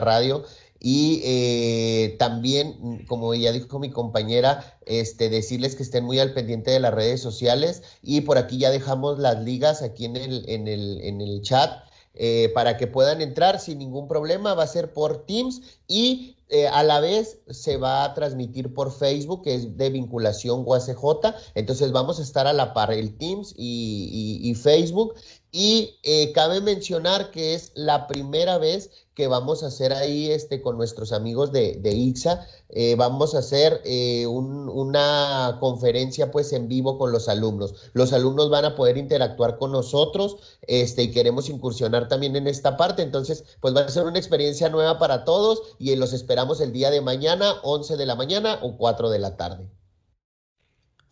Radio 0.00 0.44
y 0.80 1.20
eh, 1.24 2.16
también, 2.18 3.04
como 3.08 3.34
ya 3.34 3.52
dijo 3.52 3.78
mi 3.78 3.90
compañera, 3.90 4.78
este, 4.86 5.28
decirles 5.28 5.74
que 5.74 5.82
estén 5.82 6.04
muy 6.04 6.20
al 6.20 6.34
pendiente 6.34 6.70
de 6.70 6.80
las 6.80 6.94
redes 6.94 7.20
sociales 7.20 7.82
y 8.02 8.20
por 8.20 8.38
aquí 8.38 8.58
ya 8.58 8.70
dejamos 8.70 9.18
las 9.18 9.42
ligas 9.42 9.82
aquí 9.82 10.04
en 10.04 10.16
el, 10.16 10.48
en 10.48 10.68
el, 10.68 11.00
en 11.02 11.20
el 11.20 11.42
chat 11.42 11.82
eh, 12.14 12.50
para 12.54 12.76
que 12.76 12.86
puedan 12.86 13.20
entrar 13.22 13.58
sin 13.60 13.78
ningún 13.78 14.06
problema. 14.06 14.54
Va 14.54 14.64
a 14.64 14.68
ser 14.68 14.92
por 14.92 15.26
Teams 15.26 15.62
y 15.88 16.36
eh, 16.48 16.68
a 16.68 16.84
la 16.84 17.00
vez 17.00 17.38
se 17.50 17.76
va 17.76 18.04
a 18.04 18.14
transmitir 18.14 18.72
por 18.72 18.92
Facebook, 18.92 19.42
que 19.42 19.56
es 19.56 19.76
de 19.76 19.90
vinculación 19.90 20.62
UACJ. 20.64 21.34
Entonces 21.56 21.90
vamos 21.90 22.20
a 22.20 22.22
estar 22.22 22.46
a 22.46 22.52
la 22.52 22.72
par 22.72 22.92
el 22.92 23.18
Teams 23.18 23.52
y, 23.56 24.38
y, 24.42 24.54
Facebook. 24.54 25.14
Y 25.50 25.94
cabe 26.34 26.60
mencionar 26.60 27.30
que 27.30 27.54
es 27.54 27.72
la 27.74 28.06
primera 28.06 28.58
vez 28.58 29.07
que 29.18 29.26
vamos 29.26 29.64
a 29.64 29.66
hacer 29.66 29.92
ahí 29.92 30.30
este, 30.30 30.62
con 30.62 30.76
nuestros 30.76 31.10
amigos 31.10 31.50
de, 31.50 31.74
de 31.82 31.92
IXA. 31.92 32.46
Eh, 32.68 32.94
vamos 32.94 33.34
a 33.34 33.40
hacer 33.40 33.82
eh, 33.84 34.28
un, 34.28 34.68
una 34.68 35.56
conferencia 35.58 36.30
pues 36.30 36.52
en 36.52 36.68
vivo 36.68 36.98
con 36.98 37.10
los 37.10 37.28
alumnos. 37.28 37.74
Los 37.94 38.12
alumnos 38.12 38.48
van 38.48 38.64
a 38.64 38.76
poder 38.76 38.96
interactuar 38.96 39.58
con 39.58 39.72
nosotros 39.72 40.36
este, 40.68 41.02
y 41.02 41.10
queremos 41.10 41.48
incursionar 41.48 42.06
también 42.06 42.36
en 42.36 42.46
esta 42.46 42.76
parte. 42.76 43.02
Entonces, 43.02 43.42
pues 43.60 43.74
va 43.74 43.80
a 43.80 43.88
ser 43.88 44.04
una 44.04 44.20
experiencia 44.20 44.68
nueva 44.68 45.00
para 45.00 45.24
todos 45.24 45.62
y 45.80 45.96
los 45.96 46.12
esperamos 46.12 46.60
el 46.60 46.72
día 46.72 46.92
de 46.92 47.00
mañana, 47.00 47.56
11 47.64 47.96
de 47.96 48.06
la 48.06 48.14
mañana 48.14 48.60
o 48.62 48.76
4 48.76 49.10
de 49.10 49.18
la 49.18 49.36
tarde. 49.36 49.68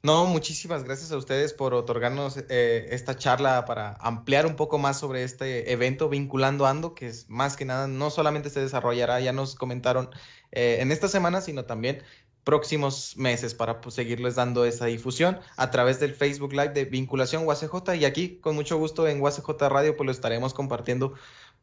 No, 0.07 0.25
muchísimas 0.27 0.85
gracias 0.85 1.11
a 1.11 1.17
ustedes 1.17 1.53
por 1.53 1.75
otorgarnos 1.75 2.37
eh, 2.49 2.87
esta 2.93 3.17
charla 3.17 3.65
para 3.65 3.95
ampliar 3.95 4.47
un 4.47 4.55
poco 4.55 4.79
más 4.79 5.01
sobre 5.01 5.25
este 5.25 5.73
evento 5.73 6.09
vinculando 6.09 6.65
Ando, 6.65 6.95
que 6.95 7.09
es 7.09 7.29
más 7.29 7.57
que 7.57 7.65
nada 7.65 7.89
no 7.89 8.11
solamente 8.11 8.49
se 8.49 8.61
desarrollará, 8.61 9.19
ya 9.19 9.33
nos 9.33 9.57
comentaron 9.57 10.09
eh, 10.53 10.77
en 10.79 10.93
esta 10.93 11.09
semana, 11.09 11.41
sino 11.41 11.65
también 11.65 12.05
próximos 12.47 13.17
meses 13.17 13.55
para 13.55 13.81
pues, 13.81 13.97
seguirles 13.97 14.37
dando 14.37 14.65
esa 14.65 14.87
difusión 14.87 15.41
a 15.57 15.73
través 15.73 15.99
del 15.99 16.15
Facebook 16.15 16.53
Live 16.53 16.69
de 16.69 16.85
Vinculación 16.85 17.45
UACJ 17.45 17.97
y 17.97 18.05
aquí 18.05 18.39
con 18.41 18.55
mucho 18.55 18.79
gusto 18.79 19.09
en 19.09 19.21
UACJ 19.21 19.49
Radio 19.69 19.97
pues 19.97 20.07
lo 20.07 20.13
estaremos 20.13 20.55
compartiendo 20.55 21.15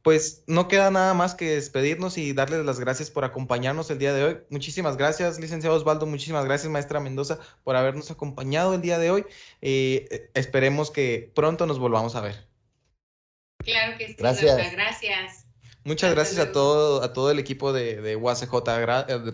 pues 0.02 0.44
no 0.46 0.68
queda 0.68 0.92
nada 0.92 1.14
más 1.14 1.36
que 1.36 1.56
despedirnos 1.56 2.18
y 2.18 2.34
darles 2.34 2.66
las 2.66 2.82
gracias 2.82 3.10
por 3.10 3.24
acompañarnos 3.24 3.90
el 3.90 4.00
día 4.00 4.14
de 4.14 4.26
hoy. 4.26 4.38
Muchísimas 4.50 4.98
gracias, 4.98 5.40
licenciado 5.40 5.78
Osvaldo, 5.78 6.06
muchísimas 6.06 6.44
gracias, 6.44 6.70
maestra 6.70 7.00
Mendoza, 7.00 7.40
por 7.64 7.78
habernos 7.78 8.12
acompañado 8.12 8.74
el 8.74 8.82
día 8.82 9.00
de 9.00 9.12
hoy. 9.12 9.26
Eh, 9.62 10.30
esperemos 10.34 10.92
que 10.92 11.32
pronto 11.34 11.66
nos 11.66 11.80
volvamos 11.80 12.16
a 12.16 12.22
ver. 12.22 12.46
Claro 13.60 13.98
que 13.98 14.08
sí, 14.08 14.16
gracias. 14.18 14.74
gracias. 14.74 15.43
Muchas 15.86 16.14
gracias 16.14 16.40
a 16.40 16.52
todo, 16.54 17.04
a 17.04 17.12
todo 17.12 17.30
el 17.30 17.40
equipo 17.40 17.74
de, 17.74 18.02
de 18.02 18.16
UACJ 18.16 18.54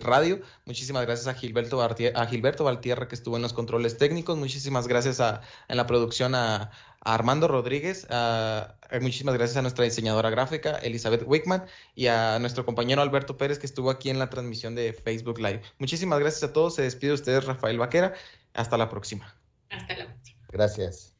Radio. 0.00 0.40
Muchísimas 0.64 1.06
gracias 1.06 1.28
a 1.28 1.34
Gilberto, 1.34 1.80
a 1.80 2.26
Gilberto 2.26 2.64
Valtierra 2.64 3.06
que 3.06 3.14
estuvo 3.14 3.36
en 3.36 3.42
los 3.42 3.52
controles 3.52 3.98
técnicos. 3.98 4.36
Muchísimas 4.36 4.88
gracias 4.88 5.20
a, 5.20 5.42
en 5.68 5.76
la 5.76 5.86
producción 5.86 6.34
a, 6.34 6.72
a 7.00 7.14
Armando 7.14 7.46
Rodríguez, 7.46 8.06
a, 8.10 8.74
muchísimas 9.00 9.34
gracias 9.34 9.56
a 9.56 9.62
nuestra 9.62 9.84
diseñadora 9.84 10.30
gráfica, 10.30 10.76
Elizabeth 10.78 11.22
Wickman, 11.24 11.64
y 11.94 12.08
a 12.08 12.38
nuestro 12.40 12.66
compañero 12.66 13.00
Alberto 13.00 13.36
Pérez, 13.36 13.58
que 13.58 13.66
estuvo 13.66 13.90
aquí 13.90 14.10
en 14.10 14.18
la 14.18 14.28
transmisión 14.28 14.74
de 14.74 14.92
Facebook 14.92 15.38
Live. 15.38 15.62
Muchísimas 15.78 16.18
gracias 16.18 16.42
a 16.42 16.52
todos. 16.52 16.74
Se 16.74 16.82
despide 16.82 17.10
de 17.10 17.14
ustedes, 17.14 17.44
Rafael 17.44 17.78
Vaquera. 17.78 18.14
Hasta 18.54 18.76
la 18.76 18.88
próxima. 18.88 19.34
Hasta 19.70 19.96
la 19.96 20.06
próxima. 20.06 20.40
Gracias. 20.50 21.19